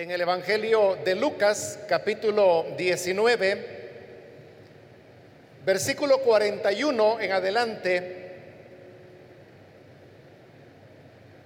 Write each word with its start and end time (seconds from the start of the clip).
en 0.00 0.10
el 0.10 0.22
Evangelio 0.22 0.96
de 1.04 1.14
Lucas, 1.14 1.78
capítulo 1.86 2.64
19, 2.78 3.66
versículo 5.62 6.20
41 6.20 7.20
en 7.20 7.32
adelante. 7.32 8.32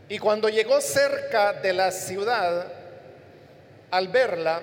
Y 0.09 0.21
cuando 0.21 0.48
llegó 0.48 0.80
cerca 0.80 1.54
de 1.54 1.72
la 1.72 1.90
ciudad, 1.90 2.72
al 3.90 4.06
verla, 4.06 4.62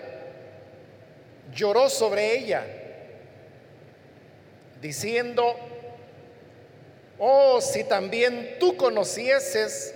lloró 1.53 1.89
sobre 1.89 2.37
ella, 2.37 2.65
diciendo, 4.81 5.53
oh, 7.19 7.59
si 7.59 7.83
también 7.83 8.55
tú 8.57 8.77
conocieses, 8.77 9.93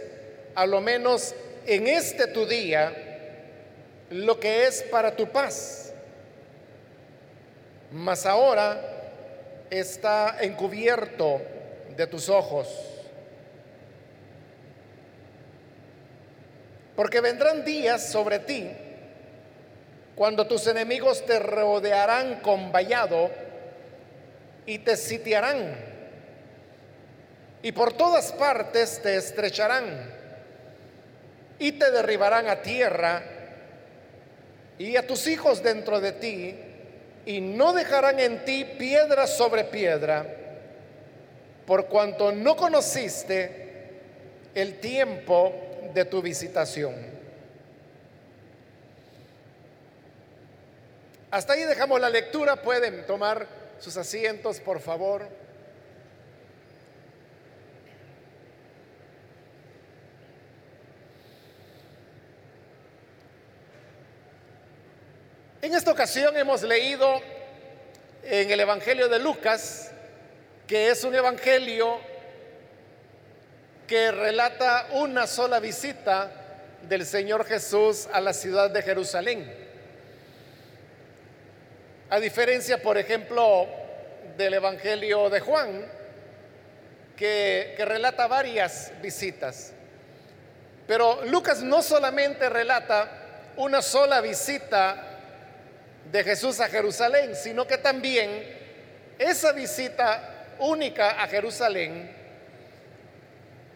a 0.53 0.65
lo 0.65 0.81
menos 0.81 1.33
en 1.65 1.87
este 1.87 2.27
tu 2.27 2.45
día, 2.45 3.04
lo 4.09 4.39
que 4.39 4.67
es 4.67 4.83
para 4.83 5.15
tu 5.15 5.27
paz. 5.27 5.93
Mas 7.91 8.25
ahora 8.25 8.79
está 9.69 10.37
encubierto 10.41 11.41
de 11.95 12.07
tus 12.07 12.29
ojos. 12.29 12.67
Porque 16.95 17.19
vendrán 17.19 17.65
días 17.65 18.09
sobre 18.09 18.39
ti 18.39 18.69
cuando 20.15 20.47
tus 20.47 20.65
enemigos 20.67 21.25
te 21.25 21.39
rodearán 21.39 22.39
con 22.39 22.71
vallado 22.71 23.29
y 24.65 24.79
te 24.79 24.95
sitiarán 24.95 25.75
y 27.61 27.71
por 27.71 27.93
todas 27.93 28.31
partes 28.31 29.01
te 29.01 29.15
estrecharán 29.17 30.13
y 31.59 31.73
te 31.73 31.91
derribarán 31.91 32.47
a 32.47 32.61
tierra 32.61 33.23
y 34.77 34.97
a 34.97 35.07
tus 35.07 35.27
hijos 35.27 35.63
dentro 35.63 35.99
de 36.01 36.11
ti, 36.11 36.55
y 37.25 37.41
no 37.41 37.73
dejarán 37.73 38.19
en 38.19 38.45
ti 38.45 38.65
piedra 38.77 39.25
sobre 39.27 39.63
piedra, 39.63 40.25
por 41.65 41.87
cuanto 41.87 42.31
no 42.31 42.55
conociste 42.55 43.65
el 44.53 44.79
tiempo 44.79 45.53
de 45.93 46.05
tu 46.05 46.21
visitación. 46.21 46.93
Hasta 51.31 51.53
ahí 51.53 51.63
dejamos 51.63 51.99
la 51.99 52.09
lectura, 52.09 52.61
pueden 52.61 53.05
tomar 53.05 53.47
sus 53.79 53.97
asientos, 53.97 54.59
por 54.59 54.79
favor. 54.79 55.27
En 65.65 65.73
esta 65.73 65.91
ocasión 65.91 66.37
hemos 66.37 66.61
leído 66.61 67.19
en 68.21 68.51
el 68.51 68.59
Evangelio 68.59 69.09
de 69.09 69.17
Lucas, 69.17 69.89
que 70.67 70.91
es 70.91 71.03
un 71.03 71.15
evangelio 71.15 71.97
que 73.87 74.11
relata 74.11 74.89
una 74.91 75.25
sola 75.25 75.59
visita 75.59 76.29
del 76.87 77.03
Señor 77.03 77.45
Jesús 77.45 78.07
a 78.13 78.21
la 78.21 78.31
ciudad 78.33 78.69
de 78.69 78.83
Jerusalén. 78.83 79.51
A 82.11 82.19
diferencia, 82.19 82.79
por 82.79 82.99
ejemplo, 82.99 83.65
del 84.37 84.53
Evangelio 84.53 85.31
de 85.31 85.39
Juan, 85.39 85.83
que, 87.17 87.73
relata 87.79 88.27
varias 88.27 88.91
visitas. 89.01 89.73
Pero 90.85 91.25
Lucas 91.25 91.63
no 91.63 91.81
solamente 91.81 92.49
relata 92.49 93.09
una 93.57 93.81
sola 93.81 94.21
visita 94.21 95.13
de 96.11 96.23
Jesús 96.23 96.59
a 96.59 96.67
Jerusalén, 96.67 97.35
sino 97.35 97.65
que 97.67 97.77
también 97.77 98.29
esa 99.17 99.51
visita 99.51 100.55
única 100.59 101.21
a 101.21 101.27
Jerusalén 101.27 102.15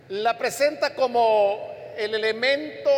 la 0.09 0.37
presenta 0.37 0.95
como 0.95 1.73
el 1.97 2.15
elemento 2.15 2.89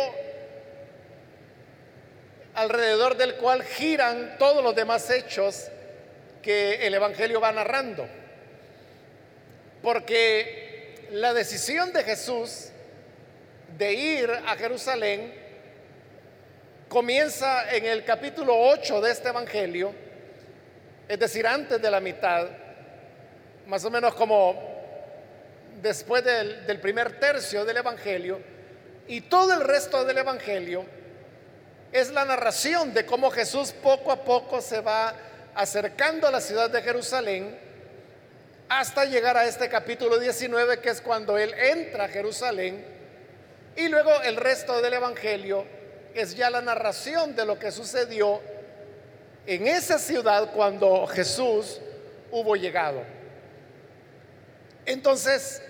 alrededor 2.54 3.16
del 3.16 3.34
cual 3.36 3.62
giran 3.62 4.36
todos 4.38 4.62
los 4.62 4.74
demás 4.74 5.08
hechos 5.10 5.68
que 6.42 6.86
el 6.86 6.94
Evangelio 6.94 7.40
va 7.40 7.52
narrando. 7.52 8.06
Porque 9.82 11.08
la 11.10 11.34
decisión 11.34 11.92
de 11.92 12.04
Jesús 12.04 12.68
de 13.76 13.92
ir 13.92 14.30
a 14.30 14.56
Jerusalén 14.56 15.41
comienza 16.92 17.74
en 17.74 17.86
el 17.86 18.04
capítulo 18.04 18.54
8 18.54 19.00
de 19.00 19.12
este 19.12 19.30
Evangelio, 19.30 19.94
es 21.08 21.18
decir, 21.18 21.46
antes 21.46 21.80
de 21.80 21.90
la 21.90 22.00
mitad, 22.00 22.46
más 23.66 23.82
o 23.86 23.90
menos 23.90 24.12
como 24.12 24.62
después 25.80 26.22
del, 26.22 26.66
del 26.66 26.80
primer 26.80 27.18
tercio 27.18 27.64
del 27.64 27.78
Evangelio, 27.78 28.40
y 29.08 29.22
todo 29.22 29.54
el 29.54 29.62
resto 29.62 30.04
del 30.04 30.18
Evangelio 30.18 30.84
es 31.92 32.10
la 32.10 32.26
narración 32.26 32.92
de 32.92 33.06
cómo 33.06 33.30
Jesús 33.30 33.72
poco 33.72 34.12
a 34.12 34.22
poco 34.22 34.60
se 34.60 34.82
va 34.82 35.14
acercando 35.54 36.28
a 36.28 36.30
la 36.30 36.42
ciudad 36.42 36.68
de 36.68 36.82
Jerusalén 36.82 37.58
hasta 38.68 39.06
llegar 39.06 39.38
a 39.38 39.46
este 39.46 39.70
capítulo 39.70 40.18
19, 40.18 40.80
que 40.80 40.90
es 40.90 41.00
cuando 41.00 41.38
Él 41.38 41.54
entra 41.54 42.04
a 42.04 42.08
Jerusalén, 42.08 42.84
y 43.76 43.88
luego 43.88 44.10
el 44.24 44.36
resto 44.36 44.82
del 44.82 44.92
Evangelio 44.92 45.80
es 46.14 46.34
ya 46.34 46.50
la 46.50 46.60
narración 46.60 47.34
de 47.34 47.46
lo 47.46 47.58
que 47.58 47.70
sucedió 47.70 48.40
en 49.46 49.66
esa 49.66 49.98
ciudad 49.98 50.52
cuando 50.52 51.06
Jesús 51.06 51.80
hubo 52.30 52.56
llegado. 52.56 53.02
Entonces, 54.86 55.62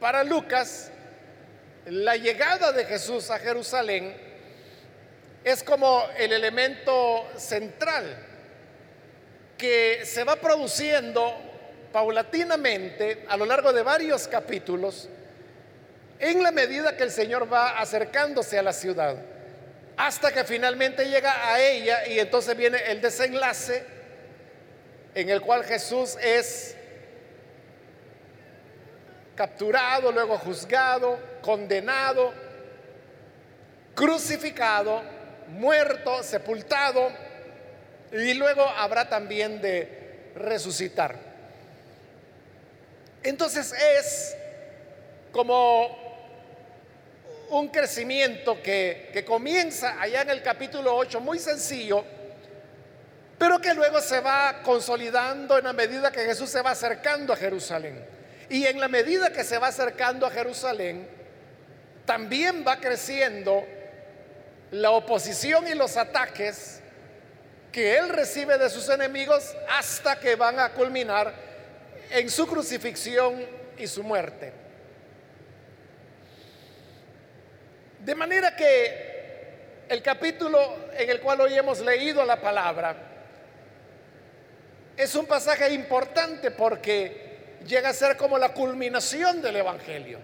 para 0.00 0.24
Lucas, 0.24 0.90
la 1.86 2.16
llegada 2.16 2.72
de 2.72 2.84
Jesús 2.84 3.30
a 3.30 3.38
Jerusalén 3.38 4.16
es 5.44 5.62
como 5.62 6.02
el 6.18 6.32
elemento 6.32 7.26
central 7.36 8.26
que 9.56 10.02
se 10.04 10.24
va 10.24 10.36
produciendo 10.36 11.34
paulatinamente 11.92 13.24
a 13.28 13.36
lo 13.36 13.46
largo 13.46 13.72
de 13.72 13.82
varios 13.82 14.28
capítulos 14.28 15.08
en 16.18 16.42
la 16.42 16.50
medida 16.50 16.96
que 16.96 17.04
el 17.04 17.10
Señor 17.10 17.50
va 17.50 17.78
acercándose 17.78 18.58
a 18.58 18.62
la 18.62 18.72
ciudad 18.72 19.16
hasta 19.98 20.32
que 20.32 20.44
finalmente 20.44 21.04
llega 21.06 21.52
a 21.52 21.60
ella 21.60 22.06
y 22.06 22.20
entonces 22.20 22.56
viene 22.56 22.78
el 22.86 23.00
desenlace 23.00 23.84
en 25.12 25.28
el 25.28 25.40
cual 25.40 25.64
Jesús 25.64 26.16
es 26.22 26.76
capturado, 29.34 30.12
luego 30.12 30.38
juzgado, 30.38 31.18
condenado, 31.42 32.32
crucificado, 33.96 35.02
muerto, 35.48 36.22
sepultado 36.22 37.10
y 38.12 38.34
luego 38.34 38.62
habrá 38.62 39.08
también 39.08 39.60
de 39.60 40.30
resucitar. 40.36 41.16
Entonces 43.24 43.72
es 43.72 44.36
como 45.32 46.07
un 47.50 47.68
crecimiento 47.68 48.62
que, 48.62 49.10
que 49.12 49.24
comienza 49.24 50.00
allá 50.00 50.22
en 50.22 50.30
el 50.30 50.42
capítulo 50.42 50.94
8, 50.96 51.20
muy 51.20 51.38
sencillo, 51.38 52.04
pero 53.38 53.60
que 53.60 53.74
luego 53.74 54.00
se 54.00 54.20
va 54.20 54.62
consolidando 54.62 55.58
en 55.58 55.64
la 55.64 55.72
medida 55.72 56.10
que 56.10 56.24
Jesús 56.24 56.50
se 56.50 56.60
va 56.60 56.72
acercando 56.72 57.32
a 57.32 57.36
Jerusalén. 57.36 58.04
Y 58.50 58.66
en 58.66 58.80
la 58.80 58.88
medida 58.88 59.32
que 59.32 59.44
se 59.44 59.58
va 59.58 59.68
acercando 59.68 60.26
a 60.26 60.30
Jerusalén, 60.30 61.06
también 62.04 62.64
va 62.66 62.80
creciendo 62.80 63.64
la 64.70 64.90
oposición 64.90 65.68
y 65.68 65.74
los 65.74 65.96
ataques 65.96 66.80
que 67.70 67.98
él 67.98 68.08
recibe 68.08 68.58
de 68.58 68.70
sus 68.70 68.88
enemigos 68.88 69.54
hasta 69.68 70.18
que 70.18 70.34
van 70.34 70.58
a 70.58 70.70
culminar 70.70 71.32
en 72.10 72.30
su 72.30 72.46
crucifixión 72.46 73.44
y 73.76 73.86
su 73.86 74.02
muerte. 74.02 74.67
De 78.00 78.14
manera 78.14 78.54
que 78.54 79.08
el 79.88 80.02
capítulo 80.02 80.90
en 80.96 81.10
el 81.10 81.20
cual 81.20 81.40
hoy 81.40 81.54
hemos 81.54 81.80
leído 81.80 82.24
la 82.24 82.40
palabra 82.40 82.96
es 84.96 85.14
un 85.14 85.26
pasaje 85.26 85.72
importante 85.72 86.50
porque 86.50 87.56
llega 87.66 87.90
a 87.90 87.92
ser 87.92 88.16
como 88.16 88.38
la 88.38 88.50
culminación 88.50 89.40
del 89.40 89.56
Evangelio. 89.56 90.18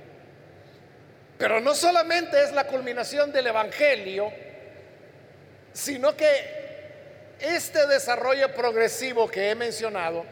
Pero 1.39 1.61
no 1.61 1.75
solamente 1.75 2.43
es 2.43 2.53
la 2.53 2.67
culminación 2.67 3.33
del 3.33 3.47
Evangelio, 3.49 4.33
sino 5.73 6.17
que 6.17 6.65
este 7.41 7.87
desarrollo 7.87 8.55
progresivo 8.55 9.29
que 9.29 9.51
he 9.51 9.55
mencionado, 9.55 10.25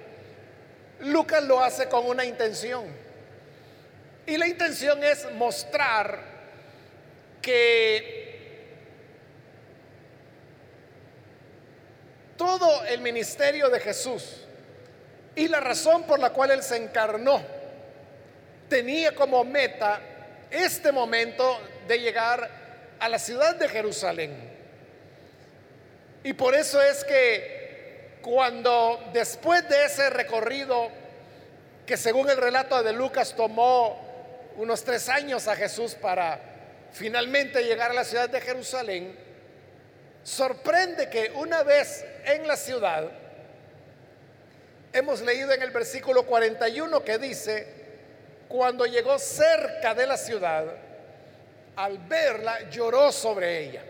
Lucas 1.00 1.42
lo 1.44 1.62
hace 1.62 1.88
con 1.88 2.06
una 2.06 2.24
intención. 2.24 2.84
Y 4.26 4.36
la 4.36 4.46
intención 4.46 5.02
es 5.02 5.30
mostrar 5.32 6.31
que 7.42 8.22
todo 12.36 12.84
el 12.84 13.00
ministerio 13.00 13.68
de 13.68 13.80
Jesús 13.80 14.46
y 15.34 15.48
la 15.48 15.60
razón 15.60 16.04
por 16.04 16.18
la 16.18 16.30
cual 16.30 16.52
Él 16.52 16.62
se 16.62 16.76
encarnó 16.76 17.42
tenía 18.68 19.14
como 19.14 19.44
meta 19.44 20.00
este 20.50 20.92
momento 20.92 21.60
de 21.86 21.98
llegar 21.98 22.48
a 22.98 23.08
la 23.08 23.18
ciudad 23.18 23.56
de 23.56 23.68
Jerusalén. 23.68 24.50
Y 26.24 26.32
por 26.34 26.54
eso 26.54 26.80
es 26.80 27.04
que 27.04 28.18
cuando 28.22 29.10
después 29.12 29.68
de 29.68 29.84
ese 29.84 30.08
recorrido, 30.10 30.88
que 31.84 31.96
según 31.96 32.30
el 32.30 32.36
relato 32.36 32.82
de 32.82 32.92
Lucas 32.92 33.34
tomó 33.36 34.00
unos 34.56 34.84
tres 34.84 35.08
años 35.08 35.48
a 35.48 35.56
Jesús 35.56 35.94
para 35.94 36.51
finalmente 36.92 37.64
llegar 37.64 37.90
a 37.90 37.94
la 37.94 38.04
ciudad 38.04 38.28
de 38.28 38.40
Jerusalén, 38.40 39.16
sorprende 40.22 41.08
que 41.08 41.32
una 41.34 41.62
vez 41.62 42.04
en 42.24 42.46
la 42.46 42.56
ciudad, 42.56 43.10
hemos 44.92 45.20
leído 45.22 45.52
en 45.52 45.62
el 45.62 45.70
versículo 45.70 46.24
41 46.24 47.02
que 47.02 47.18
dice, 47.18 47.66
cuando 48.48 48.84
llegó 48.86 49.18
cerca 49.18 49.94
de 49.94 50.06
la 50.06 50.16
ciudad, 50.16 50.66
al 51.76 51.98
verla 51.98 52.68
lloró 52.70 53.10
sobre 53.10 53.64
ella. 53.64 53.82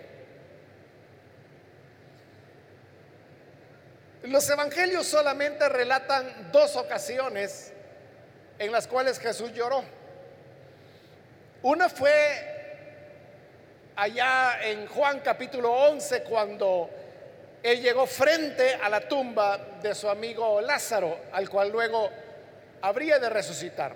Los 4.22 4.48
evangelios 4.48 5.06
solamente 5.06 5.68
relatan 5.68 6.52
dos 6.52 6.76
ocasiones 6.76 7.72
en 8.58 8.70
las 8.70 8.86
cuales 8.86 9.18
Jesús 9.18 9.52
lloró. 9.52 9.82
Una 11.62 11.88
fue 11.88 12.51
allá 13.96 14.58
en 14.62 14.86
Juan 14.86 15.20
capítulo 15.20 15.72
11 15.72 16.22
cuando 16.22 16.90
él 17.62 17.80
llegó 17.80 18.06
frente 18.06 18.74
a 18.74 18.88
la 18.88 19.00
tumba 19.00 19.58
de 19.80 19.94
su 19.94 20.08
amigo 20.08 20.60
Lázaro, 20.60 21.16
al 21.32 21.48
cual 21.48 21.70
luego 21.70 22.10
habría 22.80 23.18
de 23.18 23.28
resucitar. 23.28 23.94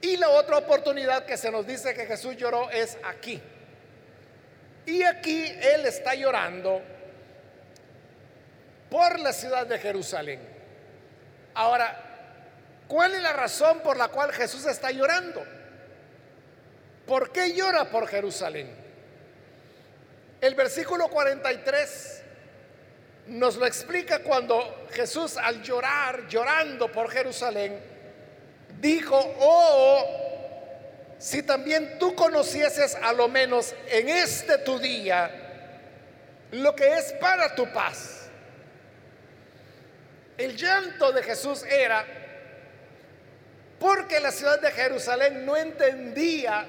Y 0.00 0.16
la 0.16 0.30
otra 0.30 0.58
oportunidad 0.58 1.24
que 1.24 1.36
se 1.36 1.50
nos 1.50 1.66
dice 1.66 1.94
que 1.94 2.06
Jesús 2.06 2.36
lloró 2.36 2.68
es 2.70 2.98
aquí. 3.04 3.40
Y 4.86 5.02
aquí 5.04 5.46
Él 5.46 5.86
está 5.86 6.14
llorando 6.14 6.82
por 8.90 9.18
la 9.20 9.32
ciudad 9.32 9.66
de 9.66 9.78
Jerusalén. 9.78 10.40
Ahora, 11.54 11.96
¿cuál 12.86 13.14
es 13.14 13.22
la 13.22 13.32
razón 13.32 13.80
por 13.80 13.96
la 13.96 14.08
cual 14.08 14.32
Jesús 14.32 14.66
está 14.66 14.90
llorando? 14.90 15.42
¿Por 17.06 17.32
qué 17.32 17.54
llora 17.54 17.90
por 17.90 18.08
Jerusalén? 18.08 18.83
El 20.44 20.54
versículo 20.54 21.08
43 21.08 22.22
nos 23.28 23.56
lo 23.56 23.64
explica 23.64 24.18
cuando 24.18 24.86
Jesús 24.92 25.38
al 25.38 25.62
llorar, 25.62 26.28
llorando 26.28 26.92
por 26.92 27.10
Jerusalén, 27.10 27.80
dijo, 28.78 29.18
oh, 29.40 30.06
si 31.18 31.44
también 31.44 31.98
tú 31.98 32.14
conocieses 32.14 32.94
a 32.94 33.14
lo 33.14 33.26
menos 33.26 33.74
en 33.88 34.10
este 34.10 34.58
tu 34.58 34.78
día 34.78 35.30
lo 36.50 36.76
que 36.76 36.92
es 36.92 37.14
para 37.14 37.54
tu 37.54 37.72
paz. 37.72 38.28
El 40.36 40.58
llanto 40.58 41.10
de 41.12 41.22
Jesús 41.22 41.62
era 41.62 42.04
porque 43.80 44.20
la 44.20 44.30
ciudad 44.30 44.60
de 44.60 44.70
Jerusalén 44.72 45.46
no 45.46 45.56
entendía 45.56 46.66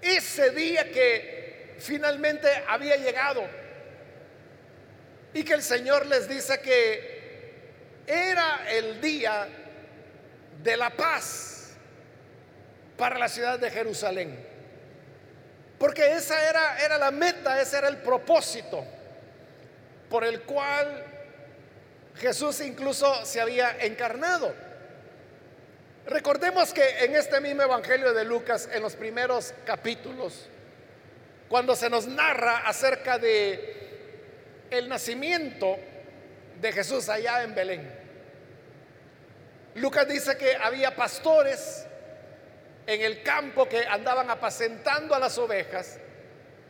ese 0.00 0.50
día 0.50 0.88
que 0.92 1.39
finalmente 1.80 2.48
había 2.68 2.96
llegado 2.96 3.42
y 5.32 5.42
que 5.44 5.54
el 5.54 5.62
Señor 5.62 6.06
les 6.06 6.28
dice 6.28 6.60
que 6.60 7.20
era 8.06 8.70
el 8.70 9.00
día 9.00 9.48
de 10.62 10.76
la 10.76 10.90
paz 10.90 11.72
para 12.96 13.18
la 13.18 13.28
ciudad 13.28 13.58
de 13.58 13.70
Jerusalén. 13.70 14.46
Porque 15.78 16.12
esa 16.12 16.48
era, 16.48 16.84
era 16.84 16.98
la 16.98 17.10
meta, 17.10 17.60
ese 17.60 17.78
era 17.78 17.88
el 17.88 17.98
propósito 17.98 18.84
por 20.10 20.24
el 20.24 20.42
cual 20.42 21.04
Jesús 22.16 22.60
incluso 22.60 23.24
se 23.24 23.40
había 23.40 23.78
encarnado. 23.80 24.52
Recordemos 26.06 26.74
que 26.74 27.04
en 27.04 27.14
este 27.14 27.40
mismo 27.40 27.62
Evangelio 27.62 28.12
de 28.12 28.24
Lucas, 28.24 28.68
en 28.72 28.82
los 28.82 28.96
primeros 28.96 29.54
capítulos, 29.64 30.48
cuando 31.50 31.76
se 31.76 31.90
nos 31.90 32.06
narra 32.06 32.58
acerca 32.58 33.18
de 33.18 33.76
el 34.70 34.88
nacimiento 34.88 35.76
de 36.60 36.72
Jesús 36.72 37.08
allá 37.08 37.42
en 37.42 37.54
Belén, 37.54 38.00
Lucas 39.74 40.08
dice 40.08 40.38
que 40.38 40.56
había 40.56 40.96
pastores 40.96 41.84
en 42.86 43.02
el 43.02 43.22
campo 43.22 43.68
que 43.68 43.84
andaban 43.84 44.30
apacentando 44.30 45.14
a 45.14 45.18
las 45.18 45.36
ovejas, 45.36 45.98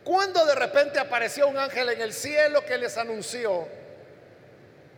cuando 0.03 0.45
de 0.45 0.55
repente 0.55 0.99
apareció 0.99 1.47
un 1.47 1.57
ángel 1.57 1.87
en 1.89 2.01
el 2.01 2.11
cielo 2.11 2.65
que 2.65 2.77
les 2.77 2.97
anunció 2.97 3.67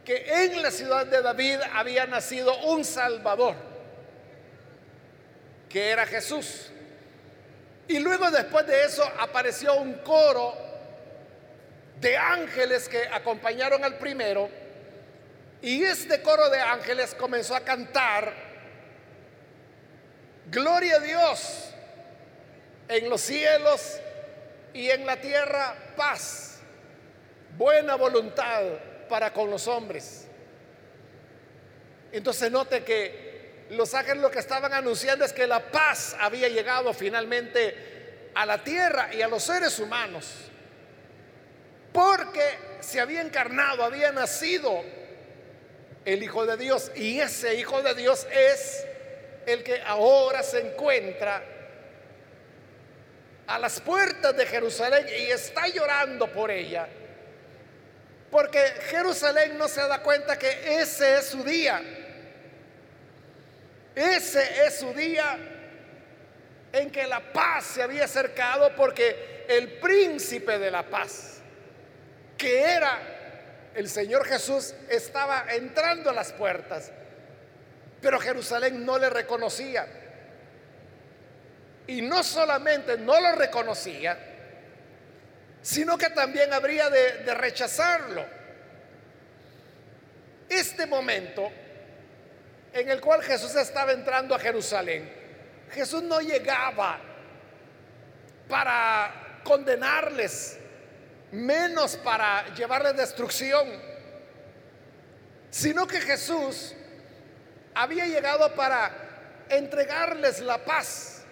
que 0.06 0.46
en 0.46 0.62
la 0.62 0.72
ciudad 0.72 1.06
de 1.06 1.22
David 1.22 1.60
había 1.74 2.06
nacido 2.06 2.58
un 2.66 2.84
Salvador, 2.84 3.56
que 5.70 5.90
era 5.90 6.06
Jesús. 6.06 6.72
Y 7.88 8.00
luego 8.00 8.32
después 8.32 8.66
de 8.66 8.86
eso 8.86 9.04
apareció 9.20 9.76
un 9.76 9.94
coro 9.96 10.56
de 12.00 12.18
ángeles 12.18 12.88
que 12.90 13.08
acompañaron 13.08 13.84
al 13.84 13.98
primero 13.98 14.50
y 15.62 15.84
este 15.84 16.22
coro 16.22 16.50
de 16.50 16.60
ángeles 16.60 17.16
comenzó 17.16 17.56
a 17.56 17.62
cantar, 17.62 18.34
Gloria 20.52 20.98
a 20.98 21.00
Dios 21.00 21.70
en 22.90 23.10
los 23.10 23.22
cielos 23.22 24.00
y 24.74 24.90
en 24.90 25.06
la 25.06 25.16
tierra 25.22 25.74
paz, 25.96 26.60
buena 27.58 27.96
voluntad 27.96 28.62
para 29.08 29.32
con 29.32 29.50
los 29.50 29.68
hombres. 29.68 30.28
Entonces 32.12 32.52
note 32.52 32.84
que 32.84 33.33
los 33.72 33.94
ángeles 33.94 34.22
lo 34.22 34.32
que 34.32 34.40
estaban 34.40 34.74
anunciando 34.74 35.26
es 35.26 35.34
que 35.34 35.48
la 35.48 35.60
paz 35.60 36.16
había 36.20 36.48
llegado 36.48 36.94
finalmente 36.94 38.30
a 38.36 38.46
la 38.46 38.64
tierra 38.64 39.14
y 39.14 39.22
a 39.22 39.28
los 39.28 39.44
seres 39.44 39.80
humanos, 39.80 40.26
porque 41.92 42.44
se 42.82 43.00
había 43.00 43.22
encarnado, 43.22 43.84
había 43.84 44.12
nacido 44.12 44.84
el 46.06 46.24
Hijo 46.24 46.46
de 46.46 46.58
Dios. 46.58 46.92
Y 46.96 47.20
ese 47.20 47.56
Hijo 47.56 47.82
de 47.82 47.94
Dios 47.94 48.28
es 48.32 48.86
el 49.46 49.64
que 49.64 49.82
ahora 49.82 50.44
se 50.44 50.60
encuentra 50.60 51.44
a 53.48 53.60
las 53.60 53.80
puertas 53.82 54.36
de 54.36 54.46
Jerusalén 54.46 55.06
y 55.08 55.32
está 55.32 55.68
llorando 55.68 56.32
por 56.32 56.50
ella. 56.50 56.88
Porque 58.32 58.60
Jerusalén 58.90 59.58
no 59.58 59.68
se 59.68 59.82
da 59.82 60.02
cuenta 60.02 60.40
que 60.40 60.80
ese 60.80 61.18
es 61.18 61.26
su 61.26 61.44
día. 61.44 61.82
Ese 63.96 64.66
es 64.66 64.80
su 64.80 64.94
día 64.94 65.38
en 66.72 66.90
que 66.90 67.06
la 67.06 67.20
paz 67.32 67.66
se 67.66 67.84
había 67.84 68.06
acercado 68.06 68.76
porque 68.76 69.46
el 69.48 69.74
príncipe 69.74 70.58
de 70.58 70.72
la 70.72 70.84
paz, 70.84 71.38
que 72.38 72.62
era 72.62 73.70
el 73.76 73.88
Señor 73.88 74.26
Jesús 74.26 74.74
estaba 74.90 75.46
entrando 75.50 76.10
a 76.10 76.14
las 76.14 76.34
puertas, 76.34 76.92
pero 78.02 78.20
Jerusalén 78.20 78.84
no 78.86 78.98
le 78.98 79.10
reconocía. 79.10 79.88
Y 81.86 82.02
no 82.02 82.24
solamente 82.24 82.98
no 82.98 83.20
lo 83.20 83.34
reconocía, 83.34 84.18
sino 85.62 85.98
que 85.98 86.10
también 86.10 86.52
habría 86.54 86.90
de, 86.90 87.20
de 87.20 87.34
rechazarlo. 87.36 88.26
Este 90.50 90.86
momento 90.86 91.52
en 92.74 92.90
el 92.90 93.00
cual 93.00 93.22
Jesús 93.22 93.56
estaba 93.56 93.92
entrando 93.92 94.34
a 94.36 94.40
Jerusalén, 94.40 95.12
Jesús 95.72 96.04
no 96.04 96.20
llegaba 96.20 97.00
para 98.48 99.42
condenarles 99.44 100.60
menos 101.32 101.98
para 101.98 102.54
llevarle 102.54 102.94
destrucción, 102.94 103.68
sino 105.50 105.88
que 105.88 106.00
Jesús 106.00 106.76
había 107.74 108.06
llegado 108.06 108.54
para 108.54 108.92
entregarles 109.50 110.40
la 110.42 110.64
paz. 110.64 111.24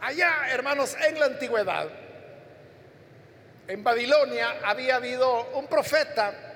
Allá, 0.00 0.50
hermanos, 0.50 0.94
en 1.06 1.18
la 1.18 1.26
antigüedad, 1.26 1.88
en 3.66 3.84
Babilonia 3.84 4.60
había 4.64 4.96
habido 4.96 5.50
un 5.52 5.66
profeta 5.68 6.49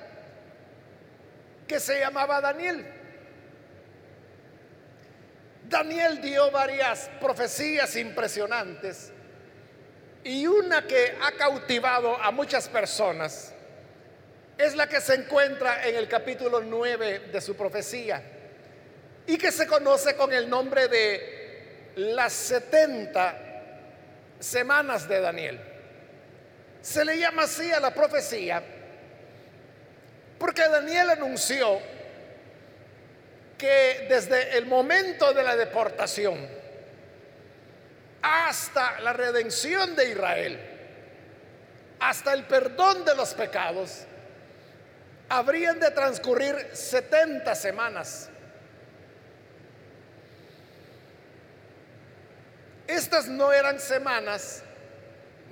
que 1.67 1.81
se 1.81 1.99
llamaba 1.99 2.41
Daniel. 2.41 2.87
Daniel 5.69 6.21
dio 6.21 6.51
varias 6.51 7.11
profecías 7.21 7.97
impresionantes 7.97 9.11
Y 10.23 10.47
una 10.47 10.87
que 10.87 11.17
ha 11.23 11.33
cautivado 11.33 12.17
a 12.21 12.31
muchas 12.31 12.69
personas 12.69 13.53
es 14.57 14.75
la 14.75 14.89
que 14.89 15.01
se 15.01 15.15
encuentra 15.15 15.87
en 15.87 15.97
el 15.97 16.09
capítulo 16.09 16.61
9 16.61 17.29
de 17.33 17.41
su 17.41 17.57
profecía 17.57 18.23
y 19.27 19.37
que 19.37 19.53
se 19.53 19.67
conoce 19.67 20.17
con 20.17 20.33
el 20.33 20.49
nombre 20.49 20.89
de 20.89 21.93
las 21.97 22.33
70 22.33 23.37
semanas 24.39 25.09
de 25.09 25.21
Daniel. 25.21 25.61
Se 26.81 27.05
le 27.05 27.19
llama 27.19 27.43
así 27.43 27.71
a 27.73 27.81
la 27.81 27.93
profecía 27.93 28.63
porque 30.39 30.69
Daniel 30.69 31.11
anunció 31.11 31.81
que 33.59 34.07
desde 34.09 34.59
el 34.59 34.67
momento 34.67 35.33
de 35.33 35.43
la 35.43 35.57
deportación 35.57 36.49
hasta 38.23 39.01
la 39.01 39.13
redención 39.13 39.95
de 39.95 40.11
Israel, 40.11 40.59
hasta 42.01 42.33
el 42.33 42.45
perdón 42.45 43.05
de 43.05 43.15
los 43.15 43.35
pecados, 43.35 44.05
habrían 45.29 45.79
de 45.79 45.91
transcurrir 45.91 46.71
70 46.73 47.55
semanas. 47.55 48.31
Estas 52.87 53.27
no 53.27 53.53
eran 53.53 53.81
semanas 53.81 54.63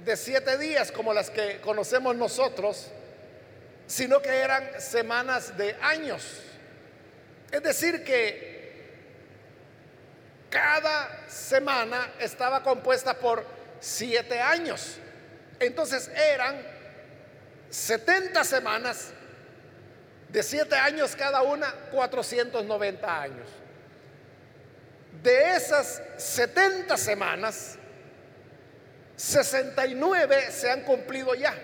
de 0.04 0.16
siete 0.16 0.58
días 0.58 0.92
como 0.92 1.14
las 1.14 1.30
que 1.30 1.60
conocemos 1.60 2.16
nosotros, 2.16 2.90
sino 3.86 4.20
que 4.22 4.30
eran 4.30 4.80
semanas 4.80 5.56
de 5.56 5.76
años. 5.82 6.40
Es 7.50 7.62
decir, 7.62 8.02
que 8.04 8.52
cada 10.50 11.28
semana 11.28 12.12
estaba 12.18 12.62
compuesta 12.62 13.14
por 13.14 13.44
siete 13.80 14.40
años. 14.40 14.98
Entonces 15.58 16.10
eran 16.14 16.60
70 17.70 18.44
semanas 18.44 19.12
de 20.28 20.42
siete 20.42 20.76
años 20.76 21.14
cada 21.14 21.42
una, 21.42 21.72
490 21.90 23.22
años. 23.22 23.48
De 25.22 25.56
esas 25.56 26.02
70 26.16 26.96
semanas, 26.96 27.78
69 29.16 30.50
se 30.50 30.70
han 30.70 30.82
cumplido 30.82 31.34
ya. 31.34 31.54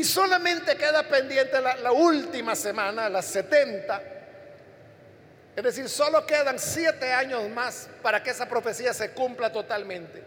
Y 0.00 0.04
solamente 0.04 0.76
queda 0.76 1.06
pendiente 1.06 1.60
la, 1.60 1.92
última 1.92 2.56
semana, 2.56 3.10
las 3.10 3.26
70. 3.26 4.02
Es 5.54 5.62
decir, 5.62 5.90
solo 5.90 6.24
quedan 6.24 6.58
siete 6.58 7.12
años 7.12 7.46
más 7.50 7.86
para 8.00 8.22
que 8.22 8.30
esa 8.30 8.48
profecía 8.48 8.94
se 8.94 9.10
cumpla 9.10 9.52
totalmente. 9.52 10.22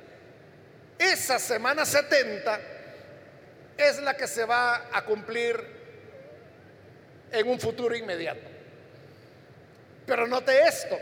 Esa 0.99 1.39
semana 1.39 1.87
70 1.87 2.59
es 3.75 3.99
la 3.99 4.15
que 4.15 4.27
se 4.27 4.45
va 4.45 4.89
a 4.93 5.03
cumplir 5.05 5.59
en 7.31 7.49
un 7.49 7.59
futuro 7.59 7.95
inmediato. 7.95 8.47
Pero 10.05 10.27
note 10.27 10.67
esto, 10.67 10.99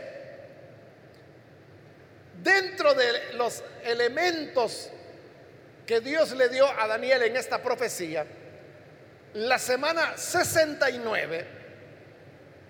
Dentro 2.42 2.94
de 2.94 3.34
los 3.34 3.62
elementos 3.84 4.88
que 5.86 6.00
Dios 6.00 6.32
le 6.32 6.48
dio 6.48 6.66
a 6.80 6.86
Daniel 6.86 7.22
en 7.24 7.36
esta 7.36 7.62
profecía, 7.62 8.26
la 9.34 9.58
semana 9.58 10.16
69 10.16 11.46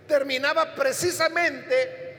terminaba 0.06 0.74
precisamente 0.74 2.12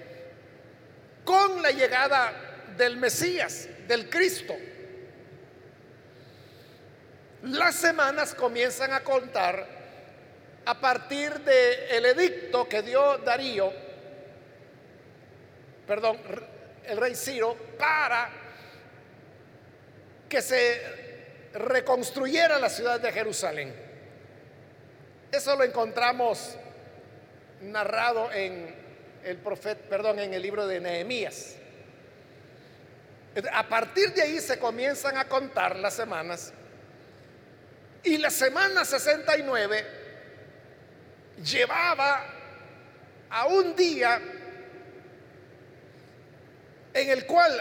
con 1.23 1.61
la 1.61 1.71
llegada 1.71 2.33
del 2.75 2.97
Mesías, 2.97 3.67
del 3.87 4.09
Cristo. 4.09 4.55
Las 7.43 7.75
semanas 7.75 8.33
comienzan 8.35 8.93
a 8.93 9.01
contar 9.01 9.67
a 10.65 10.79
partir 10.79 11.39
del 11.41 12.05
edicto 12.05 12.67
que 12.67 12.81
dio 12.81 13.17
Darío, 13.19 13.71
perdón, 15.85 16.19
el 16.85 16.97
rey 16.97 17.15
Ciro 17.15 17.57
para 17.77 18.29
que 20.29 20.41
se 20.41 20.81
reconstruyera 21.53 22.59
la 22.59 22.69
ciudad 22.69 22.99
de 22.99 23.11
Jerusalén. 23.11 23.82
Eso 25.33 25.55
lo 25.55 25.63
encontramos 25.63 26.55
narrado 27.59 28.31
en 28.31 28.71
el 29.23 29.37
profeta, 29.37 29.81
perdón, 29.89 30.19
en 30.19 30.31
el 30.31 30.39
libro 30.39 30.67
de 30.67 30.79
Nehemías. 30.79 31.55
A 33.51 33.67
partir 33.67 34.13
de 34.13 34.21
ahí 34.21 34.39
se 34.39 34.59
comienzan 34.59 35.17
a 35.17 35.27
contar 35.27 35.75
las 35.77 35.95
semanas 35.95 36.53
y 38.03 38.19
la 38.19 38.29
semana 38.29 38.85
69 38.85 39.83
llevaba 41.43 42.27
a 43.31 43.47
un 43.47 43.75
día 43.75 44.21
en 46.93 47.09
el 47.09 47.25
cual 47.25 47.59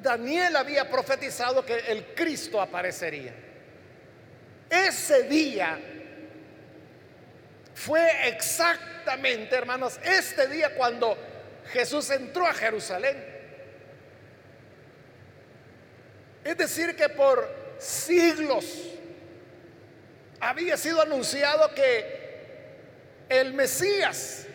Daniel 0.00 0.54
había 0.54 0.88
profetizado 0.88 1.66
que 1.66 1.76
el 1.76 2.14
Cristo 2.14 2.60
aparecería. 2.60 3.34
Ese 4.70 5.24
día 5.24 5.90
fue 7.74 8.28
exactamente, 8.28 9.54
hermanos, 9.56 9.98
este 10.02 10.46
día 10.46 10.74
cuando 10.76 11.18
Jesús 11.72 12.08
entró 12.10 12.46
a 12.46 12.54
Jerusalén. 12.54 13.32
Es 16.44 16.56
decir, 16.56 16.94
que 16.94 17.08
por 17.08 17.48
siglos 17.78 18.64
había 20.40 20.76
sido 20.76 21.02
anunciado 21.02 21.74
que 21.74 22.24
el 23.28 23.54
Mesías 23.54 24.46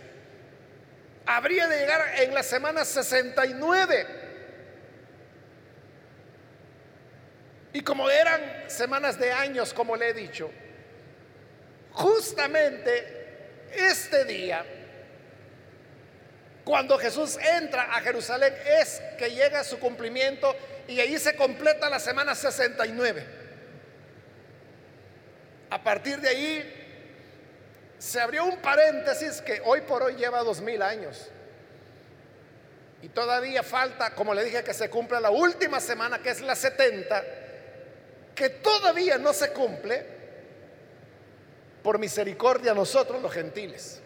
habría 1.26 1.68
de 1.68 1.80
llegar 1.80 2.22
en 2.22 2.34
la 2.34 2.44
semana 2.44 2.86
69. 2.86 4.08
Y 7.74 7.82
como 7.82 8.10
eran 8.10 8.42
semanas 8.68 9.20
de 9.20 9.32
años, 9.32 9.74
como 9.74 9.96
le 9.96 10.10
he 10.10 10.14
dicho, 10.14 10.50
justamente 11.91 13.19
este 13.74 14.25
día, 14.25 14.65
cuando 16.63 16.98
Jesús 16.98 17.38
entra 17.38 17.96
a 17.96 18.01
Jerusalén, 18.01 18.53
es 18.81 19.01
que 19.17 19.31
llega 19.31 19.63
su 19.63 19.79
cumplimiento 19.79 20.55
y 20.88 21.00
ahí 21.00 21.17
se 21.17 21.36
completa 21.36 21.89
la 21.89 22.00
semana 22.00 22.36
69. 22.36 23.25
A 25.72 25.84
partir 25.84 26.19
de 26.19 26.29
ahí 26.29 27.96
se 27.98 28.19
abrió 28.19 28.46
un 28.46 28.58
paréntesis 28.58 29.41
que 29.41 29.62
hoy 29.65 29.81
por 29.81 30.03
hoy 30.03 30.15
lleva 30.15 30.43
dos 30.43 30.62
mil 30.62 30.81
años. 30.81 31.29
Y 33.01 33.10
todavía 33.10 33.63
falta, 33.63 34.13
como 34.13 34.34
le 34.34 34.43
dije, 34.43 34.63
que 34.63 34.74
se 34.74 34.89
cumpla 34.89 35.19
la 35.19 35.29
última 35.29 35.79
semana, 35.79 36.19
que 36.19 36.29
es 36.29 36.41
la 36.41 36.55
70, 36.55 37.24
que 38.36 38.50
todavía 38.50 39.17
no 39.17 39.31
se 39.31 39.51
cumple 39.51 40.19
por 41.84 42.00
misericordia 42.00 42.74
nosotros 42.74 43.22
los 43.22 43.32
gentiles, 43.32 44.02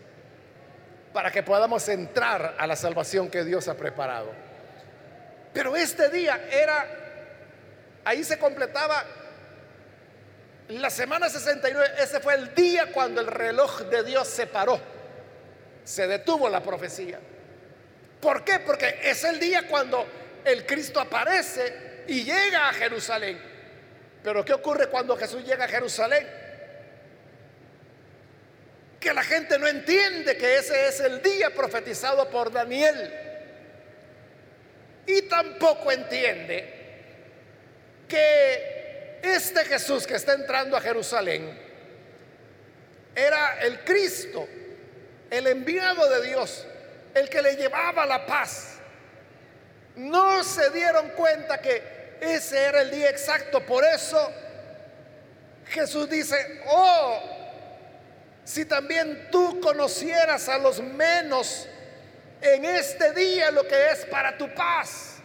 para 1.11 1.31
que 1.31 1.43
podamos 1.43 1.87
entrar 1.89 2.55
a 2.57 2.67
la 2.67 2.75
salvación 2.75 3.29
que 3.29 3.43
Dios 3.43 3.67
ha 3.67 3.75
preparado. 3.75 4.31
Pero 5.53 5.75
este 5.75 6.09
día 6.09 6.47
era, 6.51 6.85
ahí 8.03 8.23
se 8.23 8.37
completaba 8.39 9.03
la 10.69 10.89
semana 10.89 11.29
69, 11.29 11.95
ese 11.99 12.19
fue 12.19 12.35
el 12.35 12.55
día 12.55 12.91
cuando 12.91 13.21
el 13.21 13.27
reloj 13.27 13.81
de 13.83 14.03
Dios 14.03 14.27
se 14.27 14.47
paró. 14.47 14.79
Se 15.83 16.07
detuvo 16.07 16.49
la 16.49 16.63
profecía. 16.63 17.19
¿Por 18.21 18.43
qué? 18.43 18.59
Porque 18.59 18.99
es 19.03 19.23
el 19.25 19.39
día 19.39 19.67
cuando 19.67 20.05
el 20.45 20.65
Cristo 20.65 20.99
aparece 20.99 22.03
y 22.07 22.23
llega 22.23 22.69
a 22.69 22.73
Jerusalén. 22.73 23.39
Pero 24.23 24.45
¿qué 24.45 24.53
ocurre 24.53 24.87
cuando 24.87 25.17
Jesús 25.17 25.43
llega 25.43 25.65
a 25.65 25.67
Jerusalén? 25.67 26.42
Que 29.03 29.13
la 29.13 29.23
gente 29.23 29.59
no 29.59 29.67
entiende 29.67 30.37
que 30.37 30.59
ese 30.59 30.87
es 30.87 31.01
el 31.01 31.21
día 31.21 31.53
profetizado 31.53 32.29
por 32.29 32.49
Daniel. 32.49 33.13
Y 35.05 35.23
tampoco 35.23 35.91
entiende 35.91 36.73
que 38.07 39.19
este 39.21 39.65
Jesús 39.65 40.07
que 40.07 40.15
está 40.15 40.31
entrando 40.31 40.77
a 40.77 40.79
Jerusalén 40.79 41.59
era 43.13 43.59
el 43.61 43.83
Cristo, 43.83 44.47
el 45.29 45.47
enviado 45.47 46.09
de 46.09 46.25
Dios, 46.25 46.65
el 47.13 47.27
que 47.27 47.41
le 47.41 47.57
llevaba 47.57 48.05
la 48.05 48.25
paz. 48.25 48.75
No 49.97 50.45
se 50.45 50.69
dieron 50.69 51.09
cuenta 51.09 51.59
que 51.59 52.15
ese 52.21 52.57
era 52.57 52.83
el 52.83 52.89
día 52.89 53.09
exacto. 53.09 53.65
Por 53.65 53.83
eso 53.83 54.31
Jesús 55.67 56.09
dice, 56.09 56.61
oh, 56.67 57.32
si 58.43 58.65
también 58.65 59.29
tú 59.31 59.59
conocieras 59.59 60.49
a 60.49 60.57
los 60.57 60.81
menos 60.81 61.67
en 62.41 62.65
este 62.65 63.13
día 63.13 63.51
lo 63.51 63.67
que 63.67 63.91
es 63.91 64.05
para 64.05 64.37
tu 64.37 64.53
paz. 64.53 65.15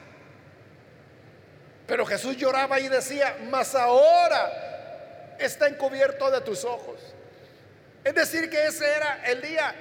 Pero 1.87 2.05
Jesús 2.07 2.37
lloraba 2.37 2.79
y 2.79 2.89
decía, 2.89 3.37
mas 3.51 3.75
ahora 3.75 5.35
está 5.39 5.67
encubierto 5.67 6.31
de 6.31 6.41
tus 6.43 6.65
ojos. 6.65 7.01
Es 8.05 8.15
decir, 8.15 8.49
que 8.49 8.67
ese 8.67 8.87
era 8.87 9.23
el 9.27 9.41
día 9.41 9.75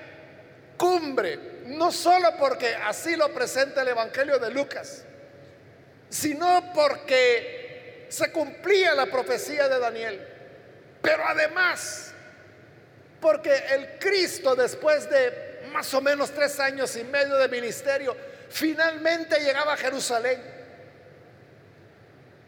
cumbre, 0.78 1.38
no 1.66 1.92
solo 1.92 2.38
porque 2.40 2.76
así 2.76 3.16
lo 3.16 3.34
presenta 3.34 3.82
el 3.82 3.90
Evangelio 3.90 4.40
de 4.40 4.52
Lucas, 4.52 5.04
sino 6.10 6.72
porque 6.74 8.08
se 8.10 8.32
cumplía 8.32 8.94
la 8.96 9.08
profecía 9.08 9.68
de 9.68 9.80
Daniel. 9.80 10.28
Pero 11.02 11.24
además, 11.28 12.14
porque 13.20 13.56
el 13.72 13.98
Cristo 14.00 14.56
después 14.56 15.10
de 15.10 15.48
más 15.72 15.94
o 15.94 16.02
menos 16.02 16.32
tres 16.32 16.60
años 16.60 16.96
y 16.96 17.04
medio 17.04 17.38
de 17.38 17.48
ministerio, 17.48 18.16
finalmente 18.50 19.40
llegaba 19.40 19.74
a 19.74 19.78
Jerusalén. 19.78 20.42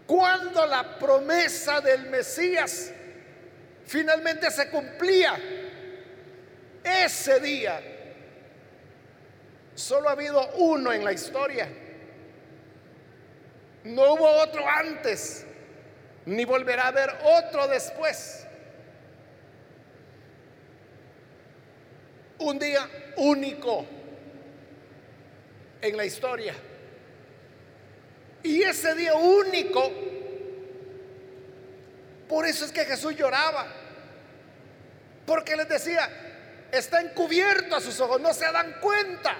Cuando 0.06 0.66
la 0.66 0.98
promesa 0.98 1.82
del 1.82 2.10
Mesías 2.10 2.92
finalmente 3.86 4.50
se 4.50 4.70
cumplía, 4.70 5.38
ese 6.84 7.40
día 7.40 7.82
solo 9.76 10.10
ha 10.10 10.14
habido 10.14 10.48
uno 10.56 10.92
en 10.92 11.04
la 11.04 11.14
historia. 11.14 11.70
No 13.84 14.14
hubo 14.14 14.28
otro 14.28 14.68
antes, 14.68 15.46
ni 16.26 16.44
volverá 16.46 16.84
a 16.84 16.88
haber 16.88 17.16
otro 17.24 17.68
después. 17.68 18.46
Un 22.40 22.58
día 22.58 22.90
único 23.18 23.86
en 25.82 25.98
la 25.98 26.06
historia. 26.06 26.54
Y 28.44 28.62
ese 28.64 28.96
día 28.96 29.14
único, 29.14 29.92
por 32.28 32.46
eso 32.46 32.66
es 32.66 32.72
que 32.72 32.86
Jesús 32.86 33.16
lloraba. 33.16 33.68
Porque 35.26 35.56
les 35.56 35.68
decía, 35.68 36.10
está 36.72 37.02
encubierto 37.02 37.76
a 37.76 37.82
sus 37.82 38.00
ojos, 38.00 38.20
no 38.22 38.34
se 38.34 38.46
dan 38.52 38.80
cuenta. 38.80 39.36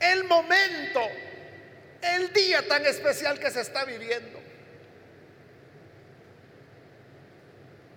El 0.00 0.24
momento, 0.24 1.00
el 2.00 2.32
día 2.32 2.66
tan 2.66 2.84
especial 2.86 3.38
que 3.38 3.50
se 3.50 3.60
está 3.60 3.84
viviendo. 3.84 4.40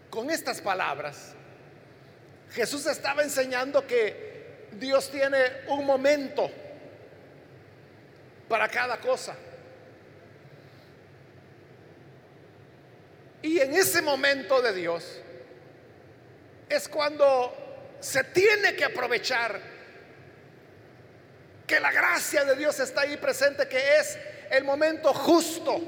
Con 0.10 0.30
estas 0.30 0.62
palabras, 0.62 1.36
Jesús 2.56 2.86
estaba 2.86 3.22
enseñando 3.22 3.86
que 3.86 4.70
Dios 4.72 5.12
tiene 5.12 5.38
un 5.68 5.86
momento 5.86 6.50
para 8.48 8.70
cada 8.70 8.98
cosa. 8.98 9.36
Y 13.42 13.60
en 13.60 13.76
ese 13.76 14.02
momento 14.02 14.62
de 14.62 14.72
Dios 14.72 15.20
es 16.70 16.88
cuando 16.88 17.98
se 18.00 18.24
tiene 18.24 18.74
que 18.74 18.86
aprovechar 18.86 19.60
que 21.68 21.80
la 21.82 21.92
gracia 21.92 22.46
de 22.46 22.56
Dios 22.56 22.80
está 22.80 23.02
ahí 23.02 23.18
presente, 23.18 23.68
que 23.68 23.98
es 23.98 24.18
el 24.50 24.64
momento 24.64 25.14
justo 25.14 25.82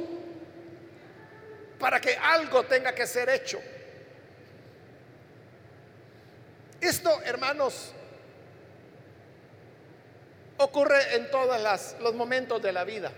para 1.79 2.01
que 2.01 2.17
algo 2.17 2.65
tenga 2.65 2.93
que 2.93 3.07
ser 3.07 3.29
hecho. 3.29 3.61
Esto, 6.79 7.21
hermanos, 7.23 7.93
ocurre 10.57 11.15
en 11.15 11.29
todos 11.31 11.59
los 11.99 12.13
momentos 12.13 12.61
de 12.61 12.71
la 12.71 12.83
vida. 12.83 13.11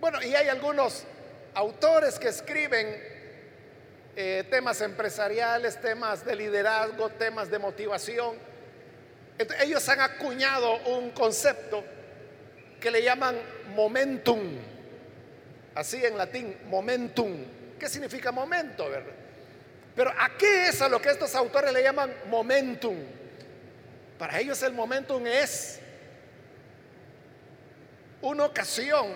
Bueno, 0.00 0.20
y 0.22 0.34
hay 0.34 0.48
algunos 0.48 1.04
autores 1.54 2.18
que 2.18 2.28
escriben 2.28 2.86
eh, 4.16 4.44
temas 4.50 4.80
empresariales, 4.80 5.80
temas 5.80 6.24
de 6.24 6.36
liderazgo, 6.36 7.08
temas 7.10 7.50
de 7.50 7.58
motivación. 7.58 8.36
ellos 9.60 9.88
han 9.88 10.00
acuñado 10.00 10.76
un 10.86 11.10
concepto 11.12 11.84
que 12.80 12.90
le 12.90 13.02
llaman 13.02 13.36
momentum, 13.74 14.58
así 15.74 16.04
en 16.04 16.18
latín, 16.18 16.56
momentum. 16.66 17.32
¿Qué 17.78 17.88
significa 17.88 18.32
momento? 18.32 18.88
Pero 19.94 20.10
¿a 20.10 20.36
qué 20.38 20.68
es 20.68 20.80
a 20.80 20.88
lo 20.88 21.00
que 21.00 21.10
estos 21.10 21.34
autores 21.34 21.72
le 21.72 21.82
llaman 21.82 22.12
momentum? 22.28 22.96
Para 24.18 24.38
ellos 24.38 24.62
el 24.62 24.72
momentum 24.72 25.26
es 25.26 25.80
una 28.22 28.44
ocasión 28.44 29.08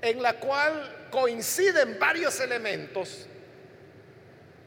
en 0.00 0.22
la 0.22 0.34
cual 0.34 1.08
coinciden 1.10 1.98
varios 1.98 2.40
elementos, 2.40 3.26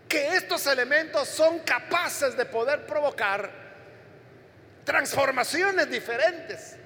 que 0.08 0.36
estos 0.36 0.66
elementos 0.68 1.28
son 1.28 1.60
capaces 1.60 2.38
de 2.38 2.46
poder 2.46 2.86
provocar 2.86 3.52
transformaciones 4.86 5.90
diferentes. 5.90 6.78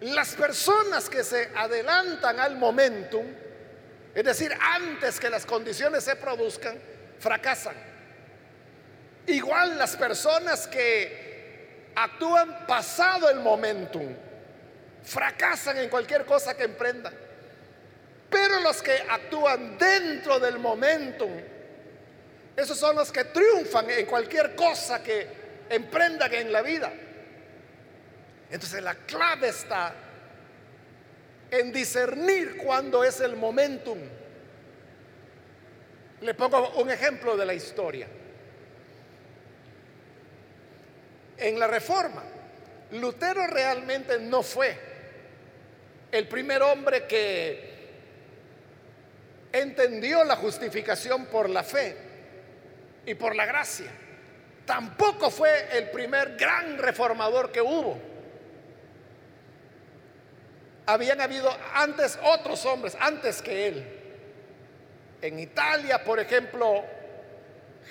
Las 0.00 0.34
personas 0.34 1.08
que 1.08 1.22
se 1.22 1.52
adelantan 1.54 2.40
al 2.40 2.56
momentum, 2.56 3.24
es 4.14 4.24
decir, 4.24 4.52
antes 4.60 5.18
que 5.18 5.30
las 5.30 5.46
condiciones 5.46 6.04
se 6.04 6.16
produzcan, 6.16 6.78
fracasan. 7.18 7.74
Igual 9.26 9.78
las 9.78 9.96
personas 9.96 10.66
que 10.66 11.92
actúan 11.94 12.66
pasado 12.66 13.30
el 13.30 13.40
momentum, 13.40 14.14
fracasan 15.02 15.78
en 15.78 15.88
cualquier 15.88 16.24
cosa 16.24 16.56
que 16.56 16.64
emprendan. 16.64 17.14
Pero 18.28 18.60
los 18.60 18.82
que 18.82 18.92
actúan 19.08 19.78
dentro 19.78 20.38
del 20.40 20.58
momentum, 20.58 21.30
esos 22.56 22.78
son 22.78 22.96
los 22.96 23.10
que 23.10 23.24
triunfan 23.24 23.88
en 23.90 24.06
cualquier 24.06 24.54
cosa 24.54 25.02
que 25.02 25.66
emprendan 25.70 26.32
en 26.34 26.52
la 26.52 26.62
vida. 26.62 26.92
Entonces 28.50 28.82
la 28.82 28.94
clave 28.94 29.48
está 29.48 29.94
en 31.52 31.70
discernir 31.70 32.56
cuándo 32.56 33.04
es 33.04 33.20
el 33.20 33.36
momentum. 33.36 33.98
Le 36.22 36.34
pongo 36.34 36.70
un 36.80 36.90
ejemplo 36.90 37.36
de 37.36 37.46
la 37.46 37.54
historia. 37.54 38.08
en 41.42 41.58
la 41.58 41.66
reforma. 41.66 42.22
Lutero 42.92 43.46
realmente 43.46 44.18
no 44.18 44.42
fue 44.42 44.76
el 46.10 46.28
primer 46.28 46.62
hombre 46.62 47.06
que 47.06 47.72
entendió 49.52 50.24
la 50.24 50.36
justificación 50.36 51.26
por 51.26 51.50
la 51.50 51.62
fe 51.62 51.96
y 53.06 53.14
por 53.14 53.34
la 53.34 53.46
gracia. 53.46 53.90
Tampoco 54.66 55.30
fue 55.30 55.76
el 55.76 55.90
primer 55.90 56.36
gran 56.36 56.78
reformador 56.78 57.50
que 57.50 57.60
hubo. 57.60 58.11
Habían 60.86 61.20
habido 61.20 61.50
antes 61.74 62.18
otros 62.22 62.64
hombres, 62.66 62.96
antes 62.98 63.40
que 63.40 63.68
él. 63.68 63.98
En 65.20 65.38
Italia, 65.38 66.02
por 66.02 66.18
ejemplo, 66.18 66.84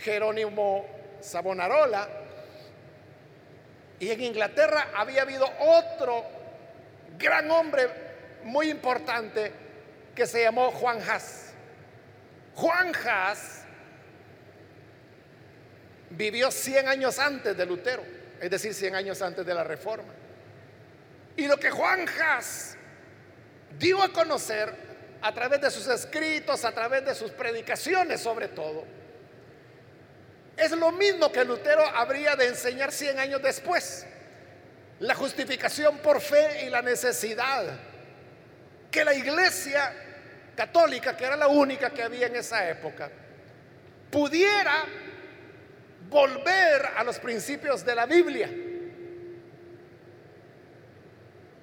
Jerónimo 0.02 0.86
Savonarola 1.22 2.08
y 4.00 4.10
en 4.10 4.22
Inglaterra 4.22 4.90
había 4.96 5.22
habido 5.22 5.48
otro 5.60 6.26
gran 7.18 7.50
hombre 7.52 7.88
muy 8.44 8.70
importante 8.70 9.52
que 10.16 10.26
se 10.26 10.42
llamó 10.42 10.72
Juan 10.72 11.00
Haas. 11.08 11.54
Juan 12.56 12.92
Haas 12.96 13.64
vivió 16.10 16.52
100 16.52 16.88
años 16.88 17.20
antes 17.20 17.56
de 17.56 17.66
Lutero, 17.66 18.04
es 18.40 18.50
decir, 18.50 18.74
100 18.74 18.96
años 18.96 19.22
antes 19.22 19.46
de 19.46 19.54
la 19.54 19.64
reforma. 19.64 20.14
Y 21.38 21.48
lo 21.48 21.58
que 21.58 21.70
Juan 21.70 22.06
Haas 22.20 22.78
dio 23.82 24.02
a 24.02 24.14
conocer 24.14 24.74
a 25.22 25.34
través 25.34 25.60
de 25.60 25.70
sus 25.70 25.88
escritos, 25.88 26.64
a 26.64 26.72
través 26.72 27.04
de 27.04 27.14
sus 27.14 27.32
predicaciones 27.32 28.22
sobre 28.22 28.48
todo, 28.48 28.86
es 30.62 30.72
lo 30.72 30.92
mismo 30.92 31.32
que 31.32 31.44
Lutero 31.44 31.84
habría 31.84 32.36
de 32.36 32.48
enseñar 32.48 32.92
100 32.92 33.20
años 33.20 33.42
después. 33.42 34.06
La 35.00 35.16
justificación 35.16 35.98
por 35.98 36.22
fe 36.22 36.66
y 36.66 36.70
la 36.70 36.84
necesidad. 36.84 37.64
Que 38.92 39.04
la 39.04 39.16
iglesia 39.16 39.92
católica, 40.56 41.18
que 41.18 41.26
era 41.26 41.36
la 41.36 41.48
única 41.48 41.90
que 41.90 42.04
había 42.04 42.28
en 42.28 42.36
esa 42.36 42.70
época, 42.70 43.10
pudiera 44.12 44.86
volver 46.10 46.92
a 46.96 47.04
los 47.04 47.18
principios 47.18 47.84
de 47.84 47.96
la 47.96 48.06
Biblia. 48.06 48.50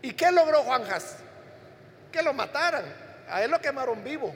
¿Y 0.03 0.13
qué 0.13 0.33
logró 0.33 0.63
Juan 0.63 0.85
Jas? 0.85 1.19
Que 2.13 2.23
lo 2.23 2.33
mataran. 2.33 2.85
A 3.29 3.43
él 3.43 3.51
lo 3.51 3.61
quemaron 3.61 4.03
vivo. 4.03 4.35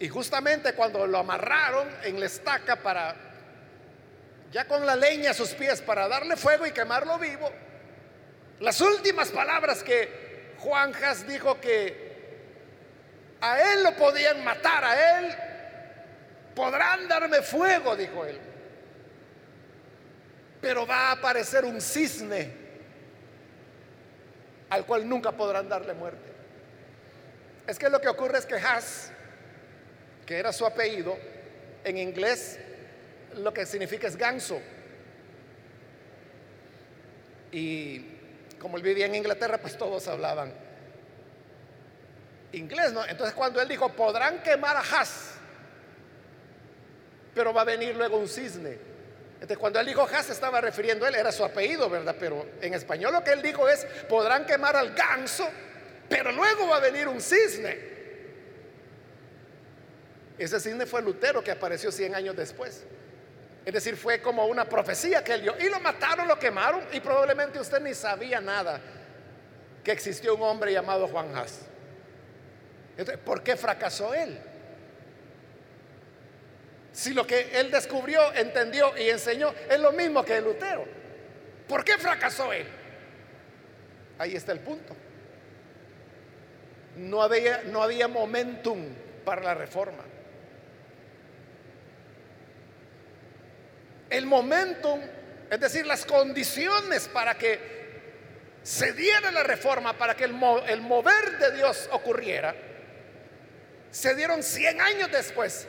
Y 0.00 0.08
justamente 0.08 0.72
cuando 0.72 1.06
lo 1.06 1.18
amarraron 1.18 1.86
en 2.02 2.18
la 2.18 2.26
estaca 2.26 2.76
para 2.76 3.14
ya 4.50 4.66
con 4.66 4.84
la 4.84 4.96
leña 4.96 5.30
a 5.30 5.34
sus 5.34 5.50
pies 5.50 5.80
para 5.82 6.08
darle 6.08 6.36
fuego 6.36 6.66
y 6.66 6.72
quemarlo 6.72 7.18
vivo, 7.18 7.52
las 8.60 8.80
últimas 8.80 9.28
palabras 9.28 9.82
que 9.82 10.54
Juan 10.58 10.92
Jas 10.92 11.26
dijo 11.26 11.60
que 11.60 12.10
a 13.40 13.60
él 13.72 13.84
lo 13.84 13.94
podían 13.94 14.42
matar, 14.42 14.84
a 14.84 15.18
él 15.18 15.36
podrán 16.54 17.06
darme 17.06 17.42
fuego, 17.42 17.94
dijo 17.94 18.24
él. 18.24 18.38
Pero 20.60 20.86
va 20.86 21.08
a 21.08 21.12
aparecer 21.12 21.64
un 21.64 21.80
cisne 21.80 22.69
al 24.70 24.86
cual 24.86 25.08
nunca 25.08 25.32
podrán 25.32 25.68
darle 25.68 25.94
muerte. 25.94 26.30
Es 27.66 27.78
que 27.78 27.88
lo 27.88 28.00
que 28.00 28.08
ocurre 28.08 28.38
es 28.38 28.46
que 28.46 28.54
Has, 28.54 29.12
que 30.26 30.38
era 30.38 30.52
su 30.52 30.64
apellido, 30.64 31.18
en 31.84 31.98
inglés 31.98 32.58
lo 33.34 33.52
que 33.52 33.66
significa 33.66 34.08
es 34.08 34.16
ganso. 34.16 34.60
Y 37.52 38.06
como 38.58 38.76
él 38.76 38.82
vivía 38.82 39.06
en 39.06 39.14
Inglaterra, 39.14 39.58
pues 39.58 39.76
todos 39.76 40.06
hablaban 40.08 40.52
inglés, 42.52 42.92
¿no? 42.92 43.04
Entonces 43.04 43.34
cuando 43.34 43.60
él 43.60 43.68
dijo, 43.68 43.88
podrán 43.90 44.42
quemar 44.42 44.76
a 44.76 44.80
Has, 44.80 45.32
pero 47.34 47.52
va 47.52 47.62
a 47.62 47.64
venir 47.64 47.96
luego 47.96 48.18
un 48.18 48.28
cisne. 48.28 48.89
Entonces 49.40 49.58
cuando 49.58 49.80
él 49.80 49.86
dijo 49.86 50.02
Has 50.02 50.28
estaba 50.28 50.60
refiriendo 50.60 51.06
a 51.06 51.08
él, 51.08 51.14
era 51.14 51.32
su 51.32 51.42
apellido, 51.42 51.88
¿verdad? 51.88 52.14
Pero 52.20 52.46
en 52.60 52.74
español 52.74 53.12
lo 53.12 53.24
que 53.24 53.32
él 53.32 53.40
dijo 53.40 53.68
es, 53.68 53.86
podrán 54.08 54.44
quemar 54.44 54.76
al 54.76 54.94
ganso, 54.94 55.48
pero 56.08 56.30
luego 56.30 56.68
va 56.68 56.76
a 56.76 56.80
venir 56.80 57.08
un 57.08 57.20
cisne. 57.20 57.90
Ese 60.36 60.60
cisne 60.60 60.84
fue 60.84 61.00
Lutero 61.00 61.42
que 61.42 61.50
apareció 61.50 61.90
100 61.90 62.14
años 62.14 62.36
después. 62.36 62.84
Es 63.64 63.74
decir, 63.74 63.96
fue 63.96 64.20
como 64.20 64.46
una 64.46 64.66
profecía 64.66 65.22
que 65.24 65.34
él 65.34 65.42
dio. 65.42 65.54
Y 65.58 65.68
lo 65.68 65.80
mataron, 65.80 66.28
lo 66.28 66.38
quemaron 66.38 66.82
y 66.92 67.00
probablemente 67.00 67.58
usted 67.58 67.80
ni 67.80 67.94
sabía 67.94 68.40
nada 68.40 68.80
que 69.82 69.92
existió 69.92 70.34
un 70.34 70.42
hombre 70.42 70.72
llamado 70.72 71.08
Juan 71.08 71.34
Haas. 71.34 71.60
Entonces, 72.96 73.22
¿por 73.24 73.42
qué 73.42 73.56
fracasó 73.56 74.12
él? 74.12 74.38
Si 76.92 77.14
lo 77.14 77.26
que 77.26 77.50
él 77.58 77.70
descubrió, 77.70 78.32
entendió 78.34 78.96
y 78.98 79.10
enseñó 79.10 79.54
es 79.68 79.78
lo 79.78 79.92
mismo 79.92 80.24
que 80.24 80.40
Lutero. 80.40 80.84
¿Por 81.68 81.84
qué 81.84 81.98
fracasó 81.98 82.52
él? 82.52 82.66
Ahí 84.18 84.34
está 84.34 84.52
el 84.52 84.60
punto. 84.60 84.96
No 86.96 87.22
había, 87.22 87.62
no 87.64 87.82
había 87.82 88.08
momentum 88.08 88.86
para 89.24 89.42
la 89.42 89.54
reforma. 89.54 90.04
el 94.10 94.26
momentum, 94.26 95.00
es 95.48 95.60
decir, 95.60 95.86
las 95.86 96.04
condiciones 96.04 97.08
para 97.08 97.38
que 97.38 97.80
se 98.62 98.92
diera 98.92 99.30
la 99.30 99.44
reforma, 99.44 99.96
para 99.96 100.14
que 100.14 100.24
el, 100.24 100.32
mover 100.32 101.38
de 101.38 101.52
Dios 101.52 101.88
ocurriera, 101.92 102.54
se 103.90 104.14
dieron 104.14 104.42
100 104.42 104.80
años 104.80 105.10
después. 105.10 105.66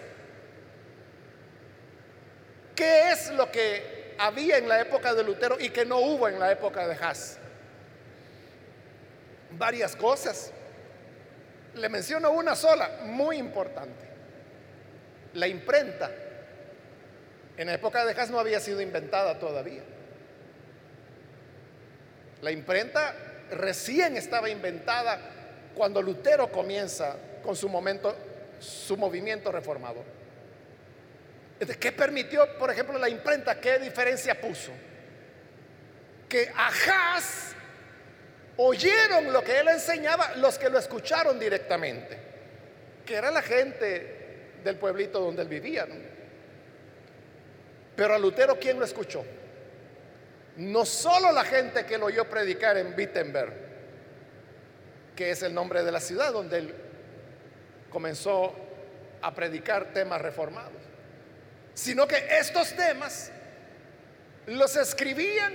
¿Qué 2.81 3.11
es 3.11 3.29
lo 3.29 3.51
que 3.51 4.15
había 4.17 4.57
en 4.57 4.67
la 4.67 4.81
época 4.81 5.13
de 5.13 5.23
Lutero 5.23 5.59
y 5.59 5.69
que 5.69 5.85
no 5.85 5.99
hubo 5.99 6.27
en 6.27 6.39
la 6.39 6.51
época 6.51 6.87
de 6.87 6.95
Haas? 6.95 7.37
Varias 9.51 9.95
cosas. 9.95 10.51
Le 11.75 11.87
menciono 11.89 12.31
una 12.31 12.55
sola, 12.55 13.01
muy 13.03 13.37
importante. 13.37 14.03
La 15.35 15.47
imprenta. 15.47 16.09
En 17.55 17.67
la 17.67 17.75
época 17.75 18.03
de 18.03 18.19
Haas 18.19 18.31
no 18.31 18.39
había 18.39 18.59
sido 18.59 18.81
inventada 18.81 19.37
todavía. 19.37 19.83
La 22.41 22.49
imprenta 22.49 23.13
recién 23.51 24.17
estaba 24.17 24.49
inventada 24.49 25.19
cuando 25.75 26.01
Lutero 26.01 26.51
comienza 26.51 27.15
con 27.43 27.55
su 27.55 27.69
momento, 27.69 28.15
su 28.59 28.97
movimiento 28.97 29.51
reformador. 29.51 30.20
¿Qué 31.79 31.91
permitió, 31.91 32.57
por 32.57 32.71
ejemplo, 32.71 32.97
la 32.97 33.07
imprenta? 33.07 33.59
¿Qué 33.59 33.77
diferencia 33.77 34.39
puso? 34.39 34.71
Que 36.27 36.51
a 36.55 36.67
Haas 36.67 37.53
oyeron 38.57 39.31
lo 39.31 39.43
que 39.43 39.59
él 39.59 39.67
enseñaba 39.67 40.35
los 40.37 40.57
que 40.57 40.69
lo 40.69 40.79
escucharon 40.79 41.39
directamente, 41.39 42.17
que 43.05 43.15
era 43.15 43.29
la 43.29 43.43
gente 43.43 44.59
del 44.63 44.77
pueblito 44.77 45.19
donde 45.19 45.43
él 45.43 45.47
vivía. 45.47 45.87
Pero 47.95 48.15
a 48.15 48.17
Lutero, 48.17 48.57
¿quién 48.59 48.79
lo 48.79 48.85
escuchó? 48.85 49.23
No 50.57 50.85
solo 50.85 51.31
la 51.31 51.43
gente 51.43 51.85
que 51.85 51.97
lo 51.97 52.07
oyó 52.07 52.25
predicar 52.27 52.77
en 52.77 52.95
Wittenberg, 52.97 53.53
que 55.15 55.29
es 55.29 55.43
el 55.43 55.53
nombre 55.53 55.83
de 55.83 55.91
la 55.91 55.99
ciudad 55.99 56.33
donde 56.33 56.57
él 56.57 56.75
comenzó 57.91 58.55
a 59.21 59.35
predicar 59.35 59.93
temas 59.93 60.21
reformados, 60.21 60.90
sino 61.73 62.07
que 62.07 62.37
estos 62.39 62.73
temas 62.75 63.31
los 64.47 64.75
escribían 64.75 65.53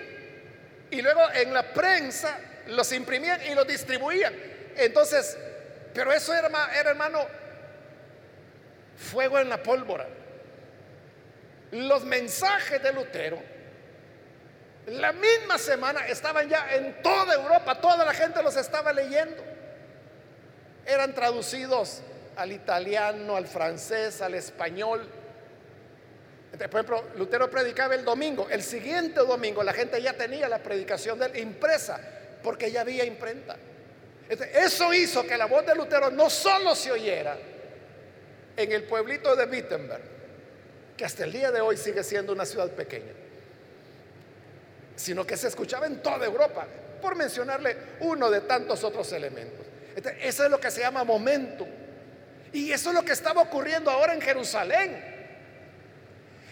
y 0.91 1.03
luego 1.03 1.21
en 1.35 1.53
la 1.53 1.73
prensa 1.73 2.39
los 2.69 2.93
imprimían 2.93 3.41
y 3.47 3.55
los 3.55 3.67
distribuían. 3.67 4.35
Entonces, 4.77 5.37
pero 5.95 6.13
eso 6.13 6.35
era, 6.35 6.49
hermano, 6.75 7.27
fuego 8.97 9.39
en 9.39 9.49
la 9.49 9.63
pólvora 9.63 10.07
los 11.73 12.05
mensajes 12.05 12.83
de 12.83 12.93
Lutero, 12.93 13.39
la 14.87 15.13
misma 15.13 15.59
semana 15.59 16.07
estaban 16.07 16.49
ya 16.49 16.75
en 16.75 17.03
toda 17.03 17.35
Europa, 17.35 17.81
toda 17.81 18.05
la 18.05 18.15
gente 18.15 18.43
los 18.43 18.57
estaba 18.57 18.93
leyendo. 18.93 19.43
Eran 20.87 21.13
traducidos 21.13 22.03
al 22.37 22.53
italiano, 22.53 23.37
al 23.37 23.47
francés, 23.47 24.23
al 24.23 24.35
español. 24.35 25.09
Por 26.59 26.81
ejemplo, 26.81 27.05
Lutero 27.16 27.51
predicaba 27.51 27.95
el 27.95 28.05
domingo. 28.05 28.49
El 28.51 28.62
siguiente 28.62 29.21
domingo 29.21 29.62
la 29.62 29.73
gente 29.73 30.01
ya 30.01 30.14
tenía 30.14 30.49
la 30.49 30.62
predicación 30.62 31.19
de 31.19 31.27
él 31.27 31.37
impresa, 31.38 32.01
porque 32.42 32.71
ya 32.71 32.81
había 32.81 33.05
imprenta. 33.05 33.57
Eso 34.29 34.92
hizo 34.92 35.25
que 35.25 35.37
la 35.37 35.47
voz 35.47 35.66
de 35.66 35.75
Lutero 35.75 36.11
no 36.11 36.29
solo 36.31 36.75
se 36.75 36.90
oyera 36.90 37.37
en 38.57 38.73
el 38.73 38.85
pueblito 38.85 39.37
de 39.37 39.45
Wittenberg, 39.45 40.03
que 40.97 41.05
hasta 41.05 41.25
el 41.25 41.33
día 41.33 41.53
de 41.53 41.61
hoy 41.61 41.77
sigue 41.77 42.03
siendo 42.03 42.33
una 42.33 42.47
ciudad 42.47 42.71
pequeña, 42.71 43.12
sino 44.97 45.27
que 45.27 45.37
se 45.37 45.49
escuchaba 45.49 45.87
en 45.87 46.03
toda 46.03 46.25
Europa, 46.25 46.66
por 47.01 47.14
mencionarle 47.14 47.77
uno 48.01 48.31
de 48.31 48.40
tantos 48.40 48.83
otros 48.83 49.12
elementos. 49.12 49.66
eso 50.21 50.45
es 50.45 50.51
lo 50.51 50.59
que 50.59 50.71
se 50.71 50.81
llama 50.81 51.05
momento. 51.05 51.66
Y 52.53 52.73
eso 52.73 52.88
es 52.88 52.95
lo 52.95 53.05
que 53.05 53.12
estaba 53.12 53.42
ocurriendo 53.42 53.90
ahora 53.90 54.14
en 54.14 54.21
Jerusalén. 54.21 55.16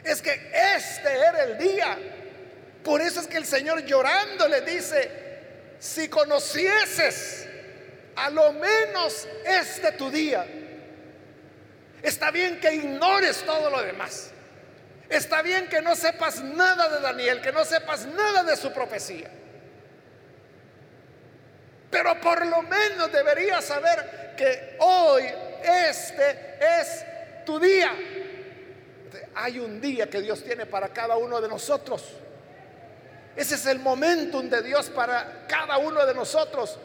Es 0.04 0.20
que 0.20 0.32
este 0.76 1.12
era 1.12 1.44
el 1.44 1.58
día. 1.58 1.98
Por 2.84 3.00
eso 3.00 3.20
es 3.20 3.26
que 3.26 3.38
el 3.38 3.46
Señor 3.46 3.84
llorando 3.84 4.46
le 4.46 4.60
dice, 4.60 5.10
si 5.78 6.08
conocieses 6.08 7.48
a 8.14 8.28
lo 8.28 8.52
menos 8.52 9.26
este 9.46 9.92
tu 9.92 10.10
día, 10.10 10.46
está 12.02 12.30
bien 12.30 12.60
que 12.60 12.74
ignores 12.74 13.42
todo 13.44 13.70
lo 13.70 13.82
demás. 13.82 14.30
Está 15.08 15.42
bien 15.42 15.68
que 15.68 15.80
no 15.80 15.96
sepas 15.96 16.42
nada 16.42 16.88
de 16.88 17.00
Daniel, 17.00 17.40
que 17.40 17.52
no 17.52 17.64
sepas 17.64 18.06
nada 18.06 18.44
de 18.44 18.56
su 18.56 18.72
profecía. 18.72 19.30
Pero 21.90 22.20
por 22.20 22.44
lo 22.46 22.62
menos 22.62 23.10
deberías 23.12 23.64
saber 23.64 24.34
que 24.36 24.76
hoy 24.80 25.24
este 25.62 26.58
es 26.80 27.04
tu 27.46 27.58
día. 27.58 27.92
Hay 29.35 29.59
un 29.59 29.81
día 29.81 30.09
que 30.09 30.20
Dios 30.20 30.42
tiene 30.42 30.66
para 30.66 30.88
cada 30.88 31.16
uno 31.16 31.40
de 31.40 31.48
nosotros. 31.48 32.05
Ese 33.37 33.57
es 33.57 33.66
el 33.66 33.81
momentum 33.81 34.48
de 34.48 34.62
Dios 34.62 34.90
para 34.90 35.46
cada 35.48 35.79
uno 35.79 36.07
de 36.07 36.14
nosotros, 36.14 36.79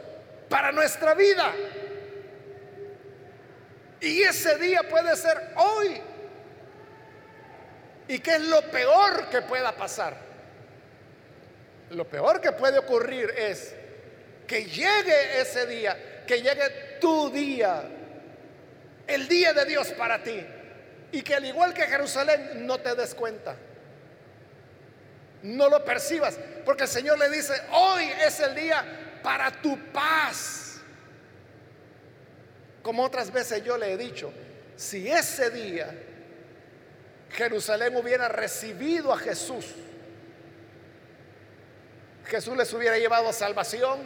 para 0.50 0.72
nuestra 0.72 1.14
vida. 1.14 1.54
Y 4.02 4.22
ese 4.22 4.58
día 4.58 4.82
puede 4.90 5.16
ser 5.16 5.54
hoy. 5.56 6.02
¿Y 8.08 8.20
qué 8.20 8.36
es 8.36 8.42
lo 8.42 8.62
peor 8.72 9.30
que 9.30 9.42
pueda 9.44 9.72
pasar? 9.76 10.18
Lo 11.92 12.08
peor 12.08 12.42
que 12.42 12.52
puede 12.52 12.80
ocurrir 12.80 13.32
es 13.38 13.76
que 14.48 14.66
llegue 14.66 15.42
ese 15.42 15.68
día, 15.68 16.24
que 16.26 16.42
llegue 16.42 16.98
tu 17.00 17.30
día, 17.30 17.84
el 19.06 19.28
día 19.28 19.54
de 19.54 19.66
Dios 19.66 19.90
para 19.90 20.24
ti, 20.24 20.44
y 21.12 21.22
que 21.22 21.36
al 21.36 21.46
igual 21.46 21.74
que 21.74 21.84
Jerusalén 21.84 22.66
no 22.66 22.78
te 22.80 22.96
des 22.96 23.16
cuenta, 23.16 23.56
no 25.44 25.70
lo 25.70 25.84
percibas, 25.84 26.38
porque 26.66 26.84
el 26.84 26.90
Señor 26.90 27.18
le 27.18 27.30
dice, 27.30 27.54
hoy 27.72 28.10
es 28.26 28.40
el 28.40 28.56
día 28.56 29.20
para 29.24 29.52
tu 29.62 29.78
paz. 29.92 30.82
Como 32.82 33.04
otras 33.04 33.32
veces 33.32 33.64
yo 33.64 33.78
le 33.78 33.94
he 33.94 33.98
dicho, 33.98 34.32
si 34.76 35.10
ese 35.10 35.50
día 35.50 35.94
Jerusalén 37.32 37.96
hubiera 37.96 38.28
recibido 38.28 39.14
a 39.14 39.18
Jesús, 39.18 39.66
Jesús 42.26 42.56
les 42.56 42.72
hubiera 42.74 42.98
llevado 42.98 43.34
salvación, 43.34 44.00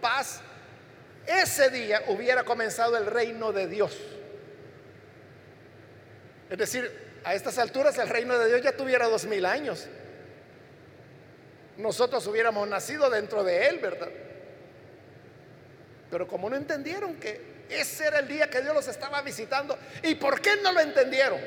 paz, 0.00 0.40
ese 1.26 1.70
día 1.70 2.02
hubiera 2.08 2.44
comenzado 2.44 2.96
el 2.96 3.06
reino 3.06 3.52
de 3.52 3.66
Dios. 3.66 3.96
Es 6.50 6.58
decir, 6.58 6.90
a 7.24 7.34
estas 7.34 7.58
alturas 7.58 7.98
el 7.98 8.08
reino 8.08 8.38
de 8.38 8.48
Dios 8.48 8.62
ya 8.62 8.76
tuviera 8.76 9.08
dos 9.08 9.24
mil 9.24 9.44
años. 9.44 9.86
Nosotros 11.76 12.26
hubiéramos 12.26 12.66
nacido 12.68 13.10
dentro 13.10 13.44
de 13.44 13.66
él, 13.66 13.78
¿verdad? 13.80 14.08
Pero 16.10 16.26
como 16.26 16.48
no 16.48 16.56
entendieron 16.56 17.16
que 17.16 17.66
ese 17.68 18.06
era 18.06 18.20
el 18.20 18.28
día 18.28 18.48
que 18.48 18.62
Dios 18.62 18.74
los 18.74 18.86
estaba 18.88 19.20
visitando, 19.22 19.76
¿y 20.02 20.14
por 20.14 20.40
qué 20.40 20.56
no 20.62 20.72
lo 20.72 20.80
entendieron? 20.80 21.40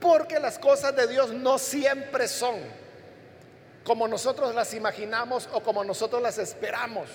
Porque 0.00 0.40
las 0.40 0.58
cosas 0.58 0.96
de 0.96 1.06
Dios 1.06 1.32
no 1.32 1.58
siempre 1.58 2.26
son 2.26 2.56
como 3.84 4.08
nosotros 4.08 4.54
las 4.54 4.74
imaginamos 4.74 5.48
o 5.52 5.62
como 5.62 5.84
nosotros 5.84 6.20
las 6.20 6.38
esperamos. 6.38 7.08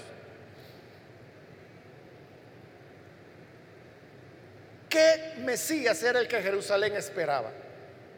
¿Qué 4.96 5.34
Mesías 5.40 6.02
era 6.04 6.22
el 6.22 6.28
que 6.30 6.42
Jerusalén 6.42 6.96
esperaba? 6.96 7.52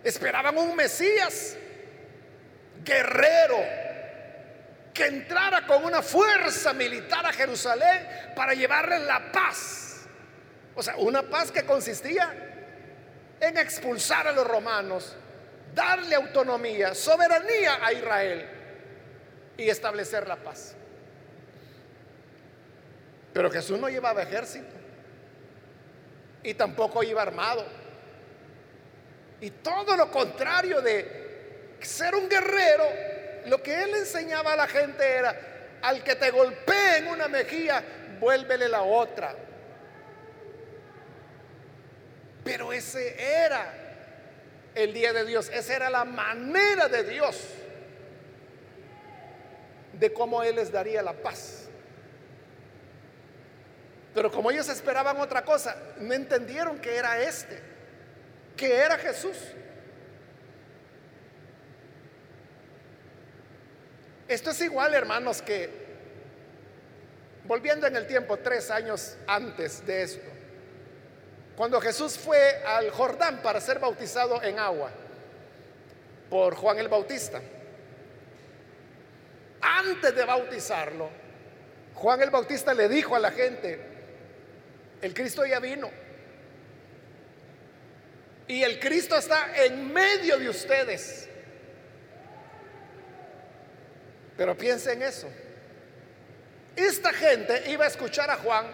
Esperaban 0.04 0.56
un 0.60 0.76
Mesías 0.76 1.58
guerrero 2.86 3.58
que 4.94 5.08
entrara 5.08 5.66
con 5.66 5.84
una 5.84 6.04
fuerza 6.04 6.74
militar 6.74 7.26
a 7.26 7.34
Jerusalén 7.34 8.08
para 8.36 8.54
llevarle 8.54 9.00
la 9.00 9.32
paz. 9.32 10.06
O 10.76 10.84
sea, 10.84 10.98
una 10.98 11.24
paz 11.24 11.52
que 11.52 11.66
consistía 11.66 12.32
en 13.40 13.58
expulsar 13.58 14.28
a 14.28 14.32
los 14.32 14.46
romanos, 14.46 15.16
darle 15.74 16.14
autonomía, 16.14 16.94
soberanía 16.94 17.84
a 17.84 17.92
Israel 17.92 18.48
y 19.58 19.68
establecer 19.68 20.28
la 20.28 20.36
paz. 20.36 20.76
Pero 23.34 23.50
Jesús 23.50 23.80
no 23.80 23.90
llevaba 23.90 24.22
ejército 24.22 24.77
y 26.44 26.54
tampoco 26.54 27.04
iba 27.04 27.22
armado. 27.22 27.66
Y 29.42 29.52
todo 29.52 29.96
lo 29.96 30.12
contrario 30.12 30.82
de 30.82 31.76
ser 31.82 32.16
un 32.16 32.28
guerrero, 32.28 32.86
lo 33.46 33.62
que 33.62 33.84
él 33.84 33.96
enseñaba 33.96 34.54
a 34.54 34.56
la 34.56 34.68
gente 34.68 35.04
era, 35.06 35.36
al 35.82 36.04
que 36.04 36.16
te 36.16 36.32
golpee 36.32 36.98
en 36.98 37.08
una 37.08 37.28
mejilla, 37.28 37.84
vuélvele 38.20 38.68
la 38.68 38.82
otra. 38.82 39.36
Pero 42.44 42.74
ese 42.74 43.22
era 43.22 43.74
el 44.74 44.94
día 44.94 45.14
de 45.14 45.26
Dios, 45.26 45.50
esa 45.50 45.76
era 45.76 45.90
la 45.90 46.06
manera 46.06 46.88
de 46.88 47.04
Dios 47.04 47.36
de 49.94 50.14
cómo 50.14 50.44
Él 50.44 50.56
les 50.56 50.72
daría 50.72 51.02
la 51.02 51.14
paz. 51.14 51.67
Pero 54.18 54.32
como 54.32 54.50
ellos 54.50 54.68
esperaban 54.68 55.22
otra 55.22 55.46
cosa, 55.46 55.78
no 56.00 56.12
entendieron 56.12 56.80
que 56.80 56.96
era 56.96 57.22
este, 57.22 57.62
que 58.56 58.76
era 58.76 58.98
Jesús. 58.98 59.38
Esto 64.28 64.50
es 64.50 64.62
igual, 64.62 64.96
hermanos, 64.96 65.40
que 65.44 65.70
volviendo 67.44 67.86
en 67.86 67.96
el 67.96 68.08
tiempo, 68.08 68.38
tres 68.38 68.72
años 68.72 69.16
antes 69.28 69.86
de 69.86 70.02
esto, 70.02 70.28
cuando 71.56 71.80
Jesús 71.80 72.18
fue 72.18 72.64
al 72.66 72.90
Jordán 72.90 73.44
para 73.44 73.62
ser 73.62 73.78
bautizado 73.78 74.42
en 74.42 74.58
agua 74.58 74.90
por 76.28 76.56
Juan 76.56 76.80
el 76.80 76.88
Bautista. 76.88 77.40
Antes 79.62 80.16
de 80.16 80.26
bautizarlo, 80.26 81.08
Juan 81.94 82.20
el 82.24 82.32
Bautista 82.32 82.74
le 82.74 82.90
dijo 82.90 83.16
a 83.16 83.20
la 83.20 83.30
gente, 83.30 83.97
el 85.02 85.14
Cristo 85.14 85.46
ya 85.46 85.60
vino. 85.60 85.90
Y 88.48 88.64
el 88.64 88.80
Cristo 88.80 89.18
está 89.18 89.64
en 89.66 89.92
medio 89.92 90.38
de 90.38 90.50
ustedes. 90.50 91.28
Pero 94.38 94.56
piensen 94.58 95.02
en 95.02 95.10
eso. 95.10 95.30
Esta 96.76 97.12
gente 97.12 97.70
iba 97.72 97.86
a 97.86 97.88
escuchar 97.88 98.30
a 98.30 98.38
Juan 98.38 98.68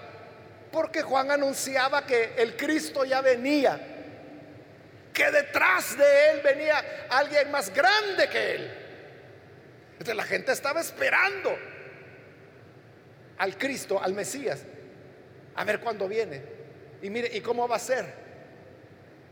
porque 0.71 1.01
Juan 1.01 1.31
anunciaba 1.31 2.05
que 2.05 2.33
el 2.37 2.57
Cristo 2.57 3.05
ya 3.05 3.21
venía, 3.21 3.79
que 5.13 5.31
detrás 5.31 5.97
de 5.97 6.31
él 6.31 6.41
venía 6.43 7.07
alguien 7.09 7.49
más 7.49 7.73
grande 7.73 8.27
que 8.27 8.55
él. 8.55 8.77
Entonces 9.93 10.15
la 10.15 10.23
gente 10.23 10.51
estaba 10.51 10.81
esperando 10.81 11.57
al 13.37 13.57
Cristo, 13.57 14.01
al 14.01 14.13
Mesías, 14.13 14.65
a 15.55 15.63
ver 15.63 15.79
cuándo 15.79 16.07
viene. 16.07 16.41
Y 17.01 17.09
mire, 17.09 17.29
¿y 17.35 17.41
cómo 17.41 17.67
va 17.67 17.75
a 17.75 17.79
ser? 17.79 18.05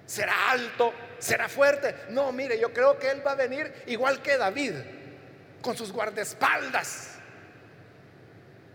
¿Será 0.05 0.51
alto? 0.51 0.93
¿Será 1.19 1.47
fuerte? 1.47 1.95
No, 2.09 2.31
mire, 2.31 2.59
yo 2.59 2.73
creo 2.73 2.97
que 2.99 3.09
él 3.09 3.25
va 3.25 3.31
a 3.31 3.35
venir 3.35 3.71
igual 3.87 4.21
que 4.21 4.37
David 4.37 4.73
con 5.61 5.77
sus 5.77 5.91
guardaespaldas. 5.91 7.15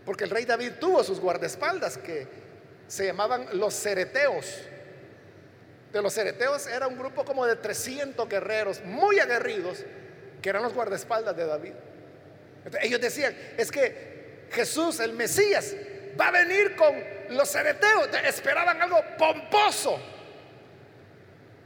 Porque 0.05 0.23
el 0.23 0.29
rey 0.29 0.45
David 0.45 0.73
tuvo 0.79 1.03
sus 1.03 1.19
guardaespaldas 1.19 1.97
que 1.97 2.27
se 2.87 3.05
llamaban 3.05 3.47
los 3.53 3.73
cereteos. 3.73 4.61
De 5.91 6.01
los 6.01 6.13
cereteos 6.13 6.67
era 6.67 6.87
un 6.87 6.97
grupo 6.97 7.23
como 7.23 7.45
de 7.45 7.55
300 7.55 8.27
guerreros 8.27 8.83
muy 8.83 9.19
aguerridos 9.19 9.83
que 10.41 10.49
eran 10.49 10.63
los 10.63 10.73
guardaespaldas 10.73 11.35
de 11.35 11.45
David. 11.45 11.73
ellos 12.81 13.01
decían, 13.01 13.35
es 13.57 13.71
que 13.71 14.47
Jesús, 14.51 14.99
el 14.99 15.13
Mesías, 15.13 15.75
va 16.19 16.29
a 16.29 16.31
venir 16.31 16.75
con 16.75 16.95
los 17.29 17.49
cereteos. 17.49 18.09
Esperaban 18.25 18.81
algo 18.81 19.01
pomposo. 19.17 19.99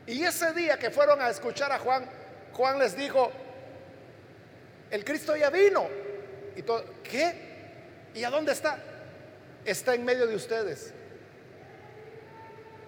Y 0.07 0.23
ese 0.23 0.53
día 0.53 0.77
que 0.77 0.89
fueron 0.89 1.21
a 1.21 1.29
escuchar 1.29 1.71
a 1.71 1.79
Juan, 1.79 2.05
Juan 2.53 2.79
les 2.79 2.95
dijo, 2.95 3.31
el 4.89 5.05
Cristo 5.05 5.35
ya 5.35 5.49
vino. 5.49 5.87
Y 6.55 6.63
¿qué? 7.03 7.51
¿Y 8.13 8.23
a 8.23 8.29
dónde 8.29 8.51
está? 8.51 8.77
Está 9.63 9.93
en 9.93 10.03
medio 10.03 10.27
de 10.27 10.35
ustedes. 10.35 10.93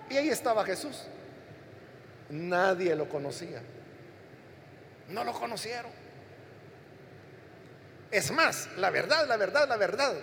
Y 0.09 0.17
ahí 0.17 0.29
estaba 0.29 0.65
Jesús. 0.65 1.03
Nadie 2.29 2.95
lo 2.95 3.07
conocía. 3.07 3.61
No 5.09 5.23
lo 5.23 5.33
conocieron. 5.33 5.91
Es 8.11 8.31
más, 8.31 8.69
la 8.77 8.89
verdad, 8.89 9.27
la 9.27 9.37
verdad, 9.37 9.67
la 9.67 9.77
verdad, 9.77 10.13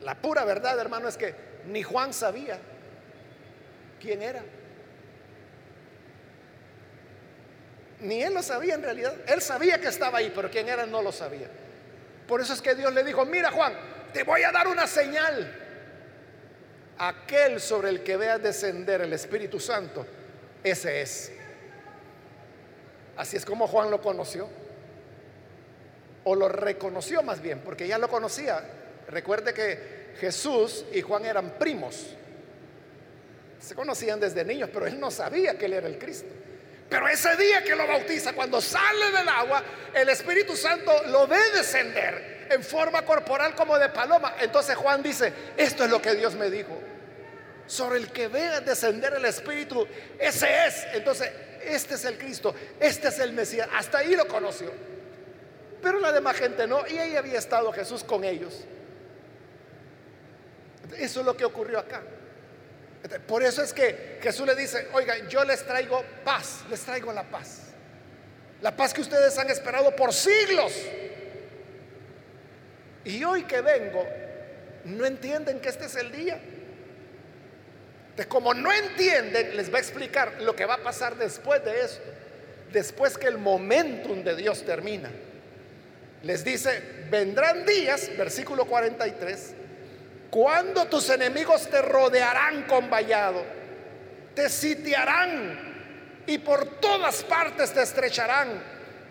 la 0.00 0.14
pura 0.14 0.44
verdad, 0.44 0.78
hermano, 0.78 1.06
es 1.08 1.16
que 1.16 1.34
ni 1.66 1.82
Juan 1.82 2.12
sabía 2.12 2.58
quién 4.00 4.22
era. 4.22 4.42
Ni 8.00 8.22
él 8.22 8.34
lo 8.34 8.42
sabía 8.42 8.74
en 8.74 8.82
realidad. 8.82 9.14
Él 9.26 9.40
sabía 9.40 9.80
que 9.80 9.88
estaba 9.88 10.18
ahí, 10.18 10.32
pero 10.34 10.50
quién 10.50 10.68
era 10.68 10.84
no 10.84 11.00
lo 11.00 11.12
sabía. 11.12 11.48
Por 12.26 12.40
eso 12.40 12.52
es 12.52 12.60
que 12.60 12.74
Dios 12.74 12.92
le 12.92 13.02
dijo, 13.02 13.24
mira 13.24 13.50
Juan, 13.50 13.74
te 14.12 14.22
voy 14.24 14.42
a 14.42 14.52
dar 14.52 14.68
una 14.68 14.86
señal. 14.86 15.60
Aquel 16.98 17.60
sobre 17.60 17.88
el 17.88 18.02
que 18.02 18.16
veas 18.16 18.42
descender 18.42 19.00
el 19.00 19.12
Espíritu 19.12 19.58
Santo, 19.58 20.06
ese 20.62 21.02
es. 21.02 21.32
Así 23.16 23.36
es 23.36 23.44
como 23.44 23.66
Juan 23.66 23.90
lo 23.90 24.00
conoció. 24.00 24.48
O 26.24 26.34
lo 26.34 26.48
reconoció 26.48 27.22
más 27.22 27.40
bien, 27.40 27.60
porque 27.60 27.86
ya 27.86 27.98
lo 27.98 28.08
conocía. 28.08 28.62
Recuerde 29.08 29.52
que 29.52 30.03
Jesús 30.20 30.84
y 30.92 31.00
Juan 31.02 31.24
eran 31.24 31.58
primos. 31.58 32.06
Se 33.60 33.74
conocían 33.74 34.20
desde 34.20 34.44
niños, 34.44 34.68
pero 34.72 34.86
él 34.86 35.00
no 35.00 35.10
sabía 35.10 35.56
que 35.56 35.66
él 35.66 35.72
era 35.74 35.86
el 35.86 35.98
Cristo. 35.98 36.28
Pero 36.88 37.08
ese 37.08 37.34
día 37.36 37.64
que 37.64 37.74
lo 37.74 37.86
bautiza, 37.86 38.34
cuando 38.34 38.60
sale 38.60 39.10
del 39.10 39.28
agua, 39.28 39.62
el 39.94 40.08
Espíritu 40.08 40.54
Santo 40.56 40.92
lo 41.08 41.26
ve 41.26 41.38
descender 41.54 42.46
en 42.50 42.62
forma 42.62 43.02
corporal 43.02 43.54
como 43.54 43.78
de 43.78 43.88
paloma. 43.88 44.36
Entonces 44.40 44.76
Juan 44.76 45.02
dice, 45.02 45.32
esto 45.56 45.84
es 45.84 45.90
lo 45.90 46.00
que 46.00 46.14
Dios 46.14 46.34
me 46.34 46.50
dijo. 46.50 46.78
Sobre 47.66 47.98
el 47.98 48.12
que 48.12 48.28
vea 48.28 48.60
descender 48.60 49.14
el 49.14 49.24
Espíritu, 49.24 49.86
ese 50.18 50.66
es. 50.66 50.86
Entonces, 50.92 51.30
este 51.64 51.94
es 51.94 52.04
el 52.04 52.18
Cristo, 52.18 52.54
este 52.78 53.08
es 53.08 53.18
el 53.18 53.32
Mesías. 53.32 53.68
Hasta 53.72 53.98
ahí 53.98 54.14
lo 54.14 54.28
conoció. 54.28 54.70
Pero 55.82 55.98
la 55.98 56.12
demás 56.12 56.36
gente 56.36 56.66
no. 56.66 56.86
Y 56.86 56.98
ahí 56.98 57.16
había 57.16 57.38
estado 57.38 57.72
Jesús 57.72 58.04
con 58.04 58.24
ellos. 58.24 58.64
Eso 60.98 61.20
es 61.20 61.26
lo 61.26 61.36
que 61.36 61.44
ocurrió 61.44 61.78
acá. 61.78 62.02
Por 63.26 63.42
eso 63.42 63.62
es 63.62 63.72
que 63.72 64.18
Jesús 64.22 64.46
le 64.46 64.54
dice, 64.54 64.88
oigan, 64.92 65.28
yo 65.28 65.44
les 65.44 65.64
traigo 65.64 66.02
paz, 66.24 66.64
les 66.70 66.80
traigo 66.80 67.12
la 67.12 67.24
paz. 67.24 67.60
La 68.62 68.74
paz 68.74 68.94
que 68.94 69.02
ustedes 69.02 69.36
han 69.38 69.50
esperado 69.50 69.94
por 69.94 70.12
siglos. 70.12 70.72
Y 73.04 73.22
hoy 73.22 73.44
que 73.44 73.60
vengo, 73.60 74.06
no 74.84 75.04
entienden 75.04 75.60
que 75.60 75.68
este 75.68 75.84
es 75.84 75.96
el 75.96 76.10
día. 76.10 76.40
Entonces, 78.04 78.26
como 78.26 78.54
no 78.54 78.72
entienden, 78.72 79.56
les 79.56 79.72
va 79.72 79.78
a 79.78 79.80
explicar 79.80 80.40
lo 80.40 80.56
que 80.56 80.64
va 80.64 80.74
a 80.74 80.82
pasar 80.82 81.16
después 81.16 81.62
de 81.64 81.80
esto, 81.80 82.02
después 82.72 83.18
que 83.18 83.26
el 83.26 83.36
momentum 83.36 84.24
de 84.24 84.36
Dios 84.36 84.64
termina. 84.64 85.10
Les 86.22 86.42
dice, 86.42 86.80
vendrán 87.10 87.66
días, 87.66 88.10
versículo 88.16 88.64
43, 88.64 89.54
cuando 90.34 90.86
tus 90.86 91.10
enemigos 91.10 91.70
te 91.70 91.80
rodearán 91.80 92.64
con 92.64 92.90
vallado, 92.90 93.44
te 94.34 94.48
sitiarán 94.48 96.24
y 96.26 96.38
por 96.38 96.80
todas 96.80 97.22
partes 97.22 97.72
te 97.72 97.80
estrecharán, 97.80 98.60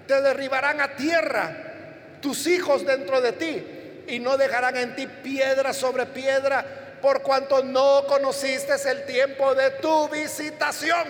te 0.05 0.21
derribarán 0.21 0.81
a 0.81 0.97
tierra, 0.97 2.17
tus 2.19 2.45
hijos 2.45 2.85
dentro 2.85 3.21
de 3.21 3.31
ti, 3.31 4.03
y 4.05 4.19
no 4.19 4.35
dejarán 4.35 4.75
en 4.75 4.97
ti 4.97 5.07
piedra 5.07 5.71
sobre 5.71 6.07
piedra 6.07 6.99
por 7.01 7.21
cuanto 7.21 7.63
no 7.63 8.03
conociste 8.05 8.73
el 8.91 9.05
tiempo 9.05 9.55
de 9.55 9.71
tu 9.79 10.09
visitación. 10.09 11.07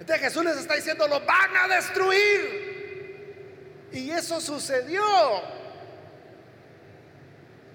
Entonces 0.00 0.24
Jesús 0.24 0.44
les 0.46 0.56
está 0.56 0.76
diciendo, 0.76 1.06
lo 1.06 1.20
van 1.20 1.56
a 1.58 1.68
destruir. 1.74 2.68
Y 3.92 4.12
eso 4.12 4.40
sucedió 4.40 5.57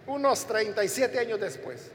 unos 0.07 0.45
37 0.45 1.19
años 1.19 1.39
después, 1.39 1.89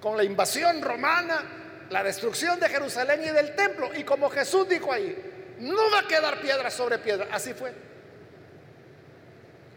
con 0.00 0.16
la 0.16 0.24
invasión 0.24 0.82
romana, 0.82 1.42
la 1.90 2.02
destrucción 2.02 2.58
de 2.60 2.68
Jerusalén 2.68 3.22
y 3.24 3.30
del 3.30 3.54
templo. 3.54 3.90
Y 3.94 4.04
como 4.04 4.30
Jesús 4.30 4.68
dijo 4.68 4.92
ahí, 4.92 5.16
no 5.60 5.90
va 5.90 6.00
a 6.00 6.08
quedar 6.08 6.40
piedra 6.40 6.70
sobre 6.70 6.98
piedra. 6.98 7.28
Así 7.30 7.54
fue. 7.54 7.72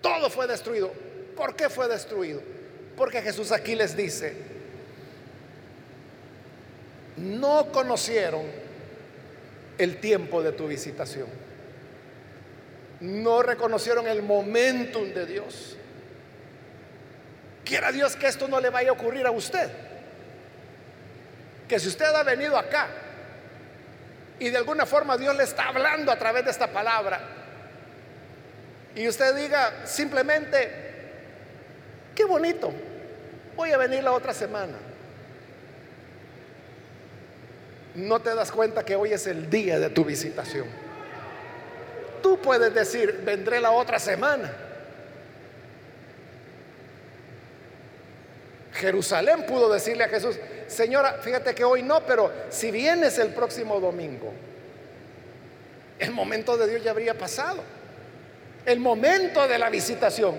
Todo 0.02 0.30
fue 0.30 0.48
destruido. 0.48 0.92
¿Por 1.36 1.56
qué 1.56 1.70
fue 1.70 1.88
destruido? 1.88 2.42
Porque 2.96 3.22
Jesús 3.22 3.52
aquí 3.52 3.76
les 3.76 3.96
dice, 3.96 4.34
no 7.18 7.72
conocieron 7.72 8.46
el 9.78 9.98
tiempo 9.98 10.42
de 10.42 10.52
tu 10.52 10.68
visitación. 10.68 11.28
No 13.00 13.44
reconocieron 13.44 14.08
el 14.08 14.24
momentum 14.24 15.14
de 15.14 15.26
Dios. 15.26 15.78
Quiera 17.68 17.92
Dios 17.92 18.16
que 18.16 18.28
esto 18.28 18.48
no 18.48 18.60
le 18.60 18.70
vaya 18.70 18.90
a 18.90 18.94
ocurrir 18.94 19.26
a 19.26 19.32
usted. 19.32 19.70
Que 21.68 21.80
si 21.80 21.90
usted 21.90 22.06
ha 22.06 22.24
venido 22.24 22.58
acá 22.58 22.88
y 24.40 24.50
de 24.50 24.58
alguna 24.58 24.86
forma 24.86 25.18
Dios 25.18 25.36
le 25.36 25.44
está 25.44 25.68
hablando 25.68 26.12
a 26.12 26.18
través 26.18 26.46
de 26.46 26.52
esta 26.52 26.68
palabra 26.68 27.20
y 28.96 29.08
usted 29.08 29.36
diga 29.36 29.86
simplemente, 29.86 30.88
Qué 32.18 32.26
bonito. 32.26 32.74
Voy 33.56 33.72
a 33.72 33.78
venir 33.78 34.04
la 34.04 34.12
otra 34.12 34.34
semana. 34.34 34.74
No 37.94 38.20
te 38.20 38.34
das 38.34 38.52
cuenta 38.52 38.84
que 38.84 38.96
hoy 38.96 39.14
es 39.14 39.28
el 39.28 39.52
día 39.52 39.78
de 39.78 39.92
tu 39.92 40.04
visitación. 40.04 40.66
Tú 42.24 42.42
puedes 42.42 42.74
decir, 42.74 43.22
vendré 43.24 43.62
la 43.62 43.70
otra 43.70 44.00
semana. 44.00 44.52
Jerusalén 48.78 49.46
pudo 49.46 49.72
decirle 49.72 50.04
a 50.04 50.10
Jesús, 50.10 50.38
Señora, 50.68 51.20
fíjate 51.22 51.56
que 51.56 51.64
hoy 51.64 51.82
no, 51.82 52.06
pero 52.06 52.32
si 52.50 52.72
vienes 52.72 53.18
el 53.18 53.30
próximo 53.30 53.80
domingo, 53.80 54.34
el 56.00 56.12
momento 56.12 56.58
de 56.58 56.68
Dios 56.68 56.84
ya 56.84 56.92
habría 56.92 57.18
pasado. 57.18 57.64
El 58.66 58.80
momento 58.80 59.48
de 59.48 59.58
la 59.58 59.70
visitación. 59.70 60.36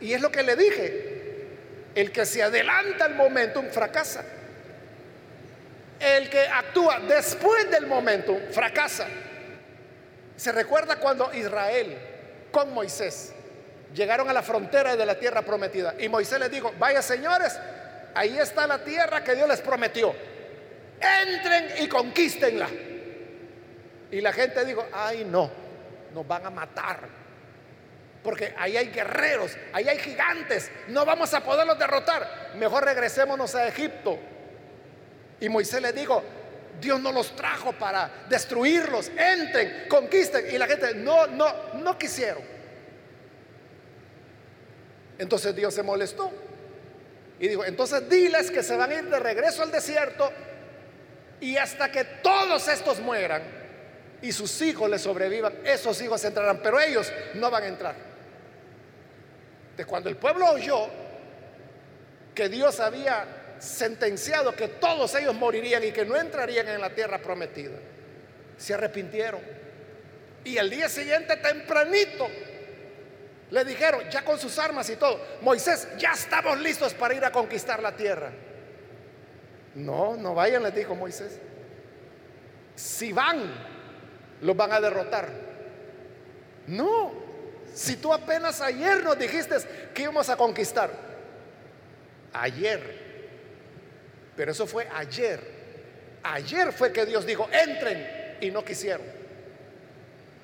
Y 0.00 0.12
es 0.12 0.20
lo 0.20 0.30
que 0.30 0.42
le 0.42 0.56
dije. 0.56 1.48
El 1.94 2.12
que 2.12 2.26
se 2.26 2.42
adelanta 2.42 3.06
al 3.06 3.14
momentum 3.14 3.66
fracasa. 3.70 4.24
El 5.98 6.28
que 6.28 6.40
actúa 6.40 7.00
después 7.00 7.70
del 7.70 7.86
momentum 7.86 8.38
fracasa. 8.50 9.06
Se 10.36 10.52
recuerda 10.52 10.96
cuando 10.96 11.32
Israel 11.32 11.96
con 12.50 12.74
Moisés 12.74 13.32
llegaron 13.96 14.28
a 14.28 14.32
la 14.32 14.42
frontera 14.42 14.94
de 14.94 15.06
la 15.06 15.18
tierra 15.18 15.42
prometida. 15.42 15.94
Y 15.98 16.08
Moisés 16.08 16.38
les 16.38 16.50
dijo, 16.50 16.72
vaya 16.78 17.02
señores, 17.02 17.58
ahí 18.14 18.38
está 18.38 18.66
la 18.66 18.84
tierra 18.84 19.24
que 19.24 19.34
Dios 19.34 19.48
les 19.48 19.60
prometió. 19.60 20.14
Entren 21.00 21.82
y 21.82 21.88
conquístenla. 21.88 22.68
Y 24.10 24.20
la 24.20 24.32
gente 24.32 24.64
dijo, 24.64 24.86
ay 24.92 25.24
no, 25.24 25.50
nos 26.14 26.28
van 26.28 26.46
a 26.46 26.50
matar 26.50 27.26
porque 28.26 28.52
ahí 28.58 28.76
hay 28.76 28.88
guerreros, 28.88 29.56
ahí 29.72 29.88
hay 29.88 30.00
gigantes, 30.00 30.68
no 30.88 31.04
vamos 31.04 31.32
a 31.32 31.44
poderlos 31.44 31.78
derrotar, 31.78 32.54
mejor 32.56 32.84
regresémonos 32.84 33.54
a 33.54 33.68
Egipto. 33.68 34.18
Y 35.38 35.48
Moisés 35.48 35.80
le 35.80 35.92
dijo, 35.92 36.24
Dios 36.80 37.00
no 37.00 37.12
los 37.12 37.36
trajo 37.36 37.72
para 37.74 38.24
destruirlos, 38.28 39.12
entren, 39.16 39.86
conquisten. 39.88 40.44
Y 40.52 40.58
la 40.58 40.66
gente, 40.66 40.92
no, 40.96 41.28
no, 41.28 41.74
no 41.74 41.96
quisieron. 41.96 42.55
Entonces 45.18 45.54
Dios 45.54 45.74
se 45.74 45.82
molestó 45.82 46.30
y 47.38 47.48
dijo, 47.48 47.64
entonces 47.64 48.08
diles 48.08 48.50
que 48.50 48.62
se 48.62 48.76
van 48.76 48.90
a 48.90 48.94
ir 48.94 49.04
de 49.04 49.18
regreso 49.18 49.62
al 49.62 49.70
desierto 49.70 50.30
y 51.40 51.56
hasta 51.56 51.90
que 51.90 52.04
todos 52.04 52.68
estos 52.68 53.00
mueran 53.00 53.42
y 54.22 54.32
sus 54.32 54.60
hijos 54.62 54.88
les 54.88 55.02
sobrevivan, 55.02 55.54
esos 55.64 56.00
hijos 56.00 56.24
entrarán, 56.24 56.60
pero 56.62 56.80
ellos 56.80 57.12
no 57.34 57.50
van 57.50 57.62
a 57.64 57.66
entrar 57.66 58.06
de 59.76 59.84
cuando 59.84 60.08
el 60.08 60.16
pueblo 60.16 60.50
oyó 60.50 60.88
que 62.34 62.48
Dios 62.48 62.80
había 62.80 63.26
sentenciado 63.58 64.54
que 64.54 64.68
todos 64.68 65.14
ellos 65.14 65.34
morirían 65.34 65.84
y 65.84 65.92
que 65.92 66.04
no 66.04 66.16
entrarían 66.16 66.68
en 66.68 66.80
la 66.80 66.90
tierra 66.90 67.18
prometida, 67.18 67.78
se 68.56 68.74
arrepintieron. 68.74 69.40
Y 70.44 70.58
el 70.58 70.70
día 70.70 70.88
siguiente, 70.88 71.36
tempranito, 71.36 72.28
le 73.50 73.64
dijeron, 73.64 74.08
ya 74.10 74.24
con 74.24 74.38
sus 74.38 74.58
armas 74.58 74.90
y 74.90 74.96
todo, 74.96 75.20
Moisés, 75.40 75.88
ya 75.98 76.12
estamos 76.12 76.58
listos 76.60 76.94
para 76.94 77.14
ir 77.14 77.24
a 77.24 77.30
conquistar 77.30 77.80
la 77.80 77.94
tierra. 77.94 78.32
No, 79.74 80.16
no 80.16 80.34
vayan, 80.34 80.62
les 80.62 80.74
dijo 80.74 80.94
Moisés. 80.94 81.38
Si 82.74 83.12
van, 83.12 83.54
los 84.40 84.56
van 84.56 84.72
a 84.72 84.80
derrotar. 84.80 85.28
No, 86.66 87.12
si 87.72 87.96
tú 87.96 88.12
apenas 88.12 88.60
ayer 88.60 89.04
nos 89.04 89.18
dijiste 89.18 89.56
que 89.94 90.02
íbamos 90.02 90.28
a 90.28 90.36
conquistar. 90.36 90.90
Ayer. 92.32 93.06
Pero 94.34 94.50
eso 94.50 94.66
fue 94.66 94.88
ayer. 94.92 95.40
Ayer 96.22 96.72
fue 96.72 96.92
que 96.92 97.06
Dios 97.06 97.24
dijo, 97.24 97.48
entren 97.52 98.36
y 98.40 98.50
no 98.50 98.64
quisieron. 98.64 99.06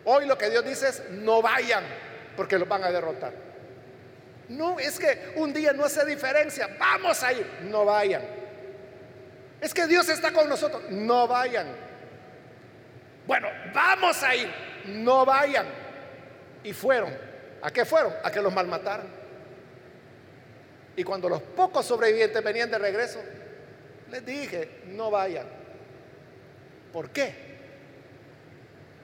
Hoy 0.05 0.27
lo 0.27 0.39
que 0.39 0.51
Dios 0.51 0.65
dice 0.65 0.89
es, 0.89 1.03
no 1.11 1.43
vayan 1.43 1.85
porque 2.37 2.59
los 2.59 2.69
van 2.69 2.85
a 2.85 2.91
derrotar. 2.91 3.33
No, 4.49 4.79
es 4.79 4.99
que 4.99 5.33
un 5.37 5.53
día 5.53 5.73
no 5.73 5.85
hace 5.85 6.05
diferencia. 6.05 6.69
Vamos 6.79 7.23
a 7.23 7.33
ir, 7.33 7.47
no 7.63 7.85
vayan. 7.85 8.23
Es 9.61 9.73
que 9.73 9.87
Dios 9.87 10.09
está 10.09 10.33
con 10.33 10.49
nosotros, 10.49 10.83
no 10.91 11.29
vayan. 11.29 11.69
Bueno, 13.27 13.49
vamos 13.73 14.23
a 14.23 14.35
ir, 14.35 14.51
no 14.87 15.25
vayan. 15.25 15.67
Y 16.65 16.73
fueron. 16.73 17.17
¿A 17.63 17.71
qué 17.71 17.85
fueron? 17.85 18.13
A 18.25 18.31
que 18.31 18.43
los 18.43 18.53
malmataran. 18.53 19.07
Y 20.97 21.05
cuando 21.05 21.29
los 21.29 21.41
pocos 21.41 21.87
sobrevivientes 21.87 22.43
venían 22.43 22.71
de 22.71 22.79
regreso, 22.79 23.23
les 24.11 24.27
dije, 24.27 24.83
no 24.89 25.11
vayan. 25.11 25.47
¿Por 26.93 27.11
qué? 27.11 27.33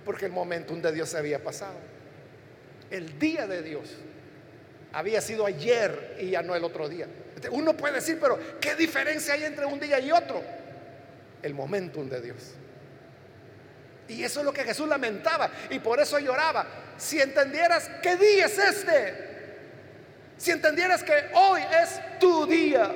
Porque 0.05 0.27
el 0.27 0.33
momento 0.33 0.75
de 0.75 0.93
Dios 0.93 1.09
se 1.09 1.19
había 1.19 1.43
pasado. 1.43 1.77
El 2.91 3.19
día 3.19 3.47
de 3.47 3.63
Dios 3.63 3.91
había 4.93 5.21
sido 5.21 5.47
ayer 5.47 6.17
y 6.21 6.31
ya 6.31 6.43
no 6.43 6.55
el 6.55 6.65
otro 6.65 6.89
día. 6.89 7.07
Uno 7.51 7.77
puede 7.77 7.95
decir, 7.95 8.19
pero 8.21 8.39
¿qué 8.61 8.75
diferencia 8.75 9.35
hay 9.35 9.45
entre 9.45 9.67
un 9.67 9.79
día 9.79 10.01
y 10.01 10.11
otro? 10.11 10.43
El 11.43 11.55
momentum 11.55 12.09
de 12.09 12.21
Dios. 12.21 12.55
Y 14.09 14.25
eso 14.25 14.41
es 14.41 14.47
lo 14.47 14.53
que 14.53 14.65
Jesús 14.65 14.89
lamentaba 14.89 15.51
y 15.71 15.79
por 15.79 16.01
eso 16.01 16.19
lloraba. 16.19 16.67
Si 16.97 17.21
entendieras 17.21 17.91
qué 18.03 18.17
día 18.17 18.47
es 18.47 18.59
este, 18.59 19.29
si 20.39 20.51
entendieras 20.51 21.05
que 21.05 21.31
hoy 21.35 21.61
es 21.83 22.19
tu 22.19 22.47
día. 22.47 22.91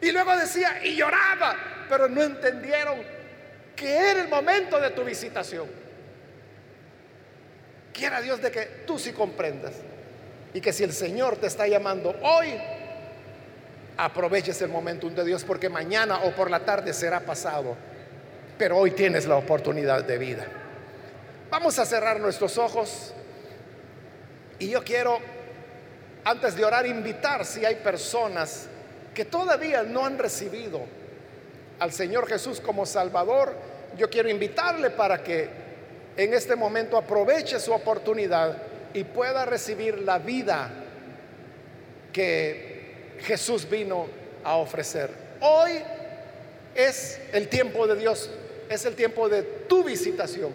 Y 0.00 0.12
luego 0.12 0.36
decía, 0.36 0.84
y 0.84 0.94
lloraba, 0.94 1.56
pero 1.88 2.08
no 2.08 2.22
entendieron 2.22 3.02
que 3.74 3.96
era 4.10 4.22
el 4.22 4.28
momento 4.28 4.78
de 4.78 4.90
tu 4.90 5.02
visitación. 5.02 5.83
Quiera 7.94 8.20
Dios 8.20 8.42
de 8.42 8.50
que 8.50 8.66
tú 8.86 8.98
sí 8.98 9.12
comprendas 9.12 9.72
y 10.52 10.60
que 10.60 10.74
si 10.74 10.84
el 10.84 10.92
Señor 10.92 11.36
te 11.36 11.46
está 11.46 11.66
llamando 11.66 12.14
hoy, 12.22 12.52
aproveches 13.96 14.60
el 14.60 14.68
momento 14.68 15.08
de 15.08 15.24
Dios 15.24 15.44
porque 15.44 15.70
mañana 15.70 16.18
o 16.24 16.32
por 16.32 16.50
la 16.50 16.60
tarde 16.60 16.92
será 16.92 17.20
pasado 17.20 17.74
pero 18.58 18.78
hoy 18.78 18.92
tienes 18.92 19.26
la 19.26 19.36
oportunidad 19.36 20.04
de 20.04 20.18
vida. 20.18 20.46
Vamos 21.50 21.78
a 21.78 21.86
cerrar 21.86 22.20
nuestros 22.20 22.58
ojos 22.58 23.12
y 24.58 24.68
yo 24.68 24.82
quiero 24.82 25.18
antes 26.24 26.56
de 26.56 26.64
orar, 26.64 26.86
invitar 26.86 27.44
si 27.44 27.64
hay 27.64 27.76
personas 27.76 28.66
que 29.12 29.24
todavía 29.24 29.82
no 29.82 30.06
han 30.06 30.18
recibido 30.18 30.80
al 31.78 31.92
Señor 31.92 32.26
Jesús 32.26 32.60
como 32.60 32.86
Salvador. 32.86 33.54
Yo 33.98 34.08
quiero 34.08 34.28
invitarle 34.28 34.90
para 34.90 35.22
que 35.22 35.63
en 36.16 36.34
este 36.34 36.56
momento 36.56 36.96
aproveche 36.96 37.58
su 37.58 37.72
oportunidad 37.72 38.56
y 38.92 39.04
pueda 39.04 39.44
recibir 39.44 39.98
la 40.00 40.18
vida 40.18 40.70
que 42.12 43.16
Jesús 43.20 43.68
vino 43.68 44.06
a 44.44 44.56
ofrecer. 44.56 45.10
Hoy 45.40 45.72
es 46.74 47.20
el 47.32 47.48
tiempo 47.48 47.86
de 47.86 47.96
Dios, 47.96 48.30
es 48.68 48.84
el 48.84 48.94
tiempo 48.94 49.28
de 49.28 49.42
tu 49.42 49.82
visitación. 49.82 50.54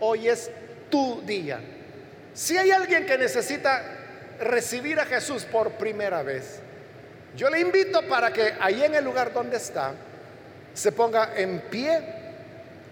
Hoy 0.00 0.28
es 0.28 0.50
tu 0.90 1.22
día. 1.22 1.60
Si 2.34 2.58
hay 2.58 2.70
alguien 2.70 3.06
que 3.06 3.16
necesita 3.16 3.82
recibir 4.40 4.98
a 4.98 5.06
Jesús 5.06 5.44
por 5.44 5.72
primera 5.72 6.22
vez, 6.22 6.60
yo 7.36 7.48
le 7.50 7.60
invito 7.60 8.02
para 8.08 8.32
que 8.32 8.54
ahí 8.60 8.82
en 8.82 8.94
el 8.94 9.04
lugar 9.04 9.32
donde 9.32 9.56
está 9.56 9.94
se 10.74 10.92
ponga 10.92 11.32
en 11.36 11.60
pie 11.70 12.02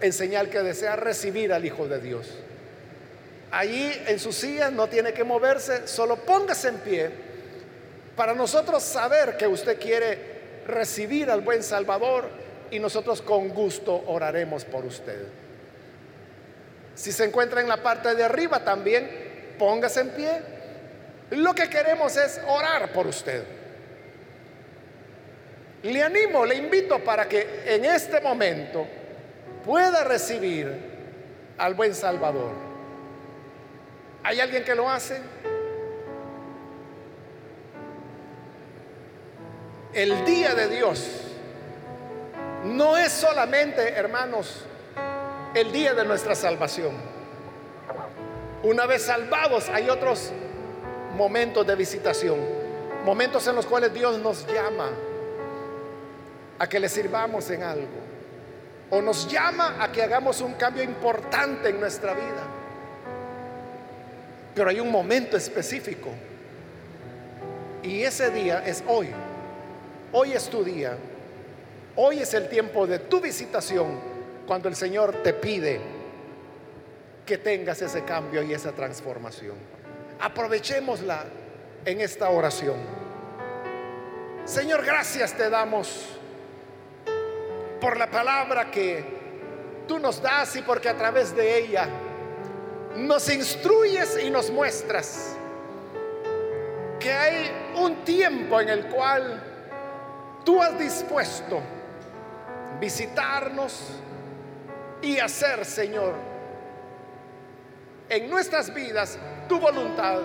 en 0.00 0.12
señal 0.12 0.48
que 0.50 0.60
desea 0.60 0.96
recibir 0.96 1.52
al 1.52 1.64
Hijo 1.64 1.86
de 1.88 2.00
Dios. 2.00 2.28
Allí 3.50 3.92
en 4.06 4.18
su 4.18 4.32
silla 4.32 4.70
no 4.70 4.88
tiene 4.88 5.12
que 5.12 5.24
moverse, 5.24 5.86
solo 5.86 6.16
póngase 6.16 6.68
en 6.68 6.78
pie 6.78 7.10
para 8.16 8.34
nosotros 8.34 8.82
saber 8.82 9.36
que 9.36 9.46
usted 9.46 9.78
quiere 9.78 10.34
recibir 10.66 11.30
al 11.30 11.40
buen 11.40 11.62
Salvador 11.62 12.28
y 12.70 12.78
nosotros 12.78 13.22
con 13.22 13.48
gusto 13.50 14.04
oraremos 14.06 14.64
por 14.64 14.84
usted. 14.84 15.26
Si 16.94 17.12
se 17.12 17.24
encuentra 17.24 17.60
en 17.60 17.68
la 17.68 17.82
parte 17.82 18.14
de 18.14 18.24
arriba 18.24 18.64
también, 18.64 19.54
póngase 19.58 20.00
en 20.00 20.10
pie. 20.10 20.42
Lo 21.30 21.54
que 21.54 21.68
queremos 21.68 22.16
es 22.16 22.40
orar 22.46 22.92
por 22.92 23.06
usted. 23.06 23.42
Le 25.82 26.02
animo, 26.02 26.46
le 26.46 26.54
invito 26.54 26.98
para 27.00 27.28
que 27.28 27.62
en 27.66 27.84
este 27.84 28.20
momento 28.20 28.86
pueda 29.64 30.04
recibir 30.04 30.72
al 31.58 31.74
buen 31.74 31.94
Salvador. 31.94 32.52
¿Hay 34.22 34.40
alguien 34.40 34.64
que 34.64 34.74
lo 34.74 34.88
hace? 34.88 35.20
El 39.92 40.24
día 40.24 40.54
de 40.54 40.68
Dios 40.68 41.20
no 42.64 42.96
es 42.96 43.12
solamente, 43.12 43.90
hermanos, 43.90 44.64
el 45.54 45.70
día 45.70 45.94
de 45.94 46.04
nuestra 46.04 46.34
salvación. 46.34 46.96
Una 48.62 48.86
vez 48.86 49.02
salvados 49.02 49.68
hay 49.68 49.88
otros 49.88 50.32
momentos 51.16 51.66
de 51.66 51.76
visitación, 51.76 52.38
momentos 53.04 53.46
en 53.46 53.54
los 53.54 53.66
cuales 53.66 53.92
Dios 53.92 54.18
nos 54.18 54.46
llama 54.46 54.90
a 56.58 56.66
que 56.66 56.80
le 56.80 56.88
sirvamos 56.88 57.48
en 57.50 57.62
algo 57.62 58.13
o 58.94 59.02
nos 59.02 59.26
llama 59.26 59.82
a 59.82 59.90
que 59.90 60.04
hagamos 60.04 60.40
un 60.40 60.54
cambio 60.54 60.84
importante 60.84 61.70
en 61.70 61.80
nuestra 61.80 62.14
vida. 62.14 62.46
Pero 64.54 64.70
hay 64.70 64.78
un 64.78 64.88
momento 64.88 65.36
específico 65.36 66.10
y 67.82 68.02
ese 68.02 68.30
día 68.30 68.64
es 68.64 68.84
hoy. 68.86 69.08
Hoy 70.12 70.32
es 70.32 70.48
tu 70.48 70.62
día. 70.62 70.96
Hoy 71.96 72.20
es 72.20 72.34
el 72.34 72.48
tiempo 72.48 72.86
de 72.86 73.00
tu 73.00 73.20
visitación 73.20 73.98
cuando 74.46 74.68
el 74.68 74.76
Señor 74.76 75.24
te 75.24 75.32
pide 75.32 75.80
que 77.26 77.36
tengas 77.36 77.82
ese 77.82 78.04
cambio 78.04 78.44
y 78.44 78.54
esa 78.54 78.70
transformación. 78.70 79.56
Aprovechémosla 80.20 81.24
en 81.84 82.00
esta 82.00 82.30
oración. 82.30 82.76
Señor, 84.44 84.84
gracias 84.84 85.36
te 85.36 85.50
damos 85.50 86.14
por 87.80 87.96
la 87.96 88.10
palabra 88.10 88.70
que 88.70 89.04
tú 89.86 89.98
nos 89.98 90.20
das 90.22 90.56
y 90.56 90.62
porque 90.62 90.88
a 90.88 90.96
través 90.96 91.34
de 91.34 91.58
ella 91.58 91.88
nos 92.96 93.28
instruyes 93.28 94.18
y 94.22 94.30
nos 94.30 94.50
muestras 94.50 95.36
que 96.98 97.12
hay 97.12 97.50
un 97.76 98.04
tiempo 98.04 98.60
en 98.60 98.68
el 98.68 98.86
cual 98.86 99.42
tú 100.44 100.62
has 100.62 100.78
dispuesto 100.78 101.60
visitarnos 102.80 103.90
y 105.02 105.18
hacer, 105.18 105.64
Señor, 105.64 106.14
en 108.08 108.30
nuestras 108.30 108.72
vidas 108.72 109.18
tu 109.48 109.58
voluntad, 109.58 110.20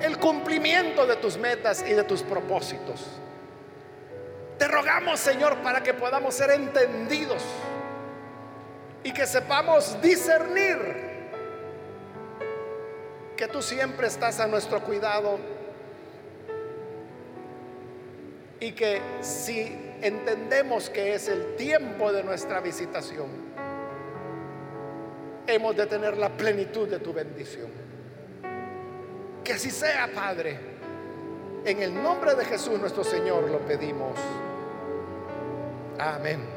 el 0.00 0.18
cumplimiento 0.18 1.06
de 1.06 1.16
tus 1.16 1.36
metas 1.36 1.84
y 1.86 1.92
de 1.92 2.04
tus 2.04 2.22
propósitos. 2.22 3.06
Te 4.58 4.68
rogamos, 4.68 5.20
Señor, 5.20 5.56
para 5.58 5.82
que 5.82 5.92
podamos 5.92 6.34
ser 6.34 6.50
entendidos 6.50 7.42
y 9.04 9.12
que 9.12 9.26
sepamos 9.26 10.00
discernir 10.00 11.06
que 13.36 13.48
tú 13.48 13.60
siempre 13.60 14.06
estás 14.06 14.40
a 14.40 14.46
nuestro 14.46 14.82
cuidado 14.82 15.38
y 18.58 18.72
que 18.72 19.00
si 19.20 19.78
entendemos 20.00 20.88
que 20.88 21.14
es 21.14 21.28
el 21.28 21.56
tiempo 21.56 22.10
de 22.12 22.24
nuestra 22.24 22.60
visitación, 22.60 23.28
hemos 25.46 25.76
de 25.76 25.86
tener 25.86 26.16
la 26.16 26.30
plenitud 26.30 26.88
de 26.88 26.98
tu 26.98 27.12
bendición. 27.12 27.70
Que 29.44 29.52
así 29.52 29.70
sea, 29.70 30.08
Padre. 30.14 30.58
En 31.64 31.82
el 31.82 32.00
nombre 32.02 32.34
de 32.34 32.44
Jesús 32.44 32.78
nuestro 32.80 33.04
Señor 33.04 33.50
lo 33.50 33.58
pedimos. 33.60 34.18
Amen. 35.98 36.55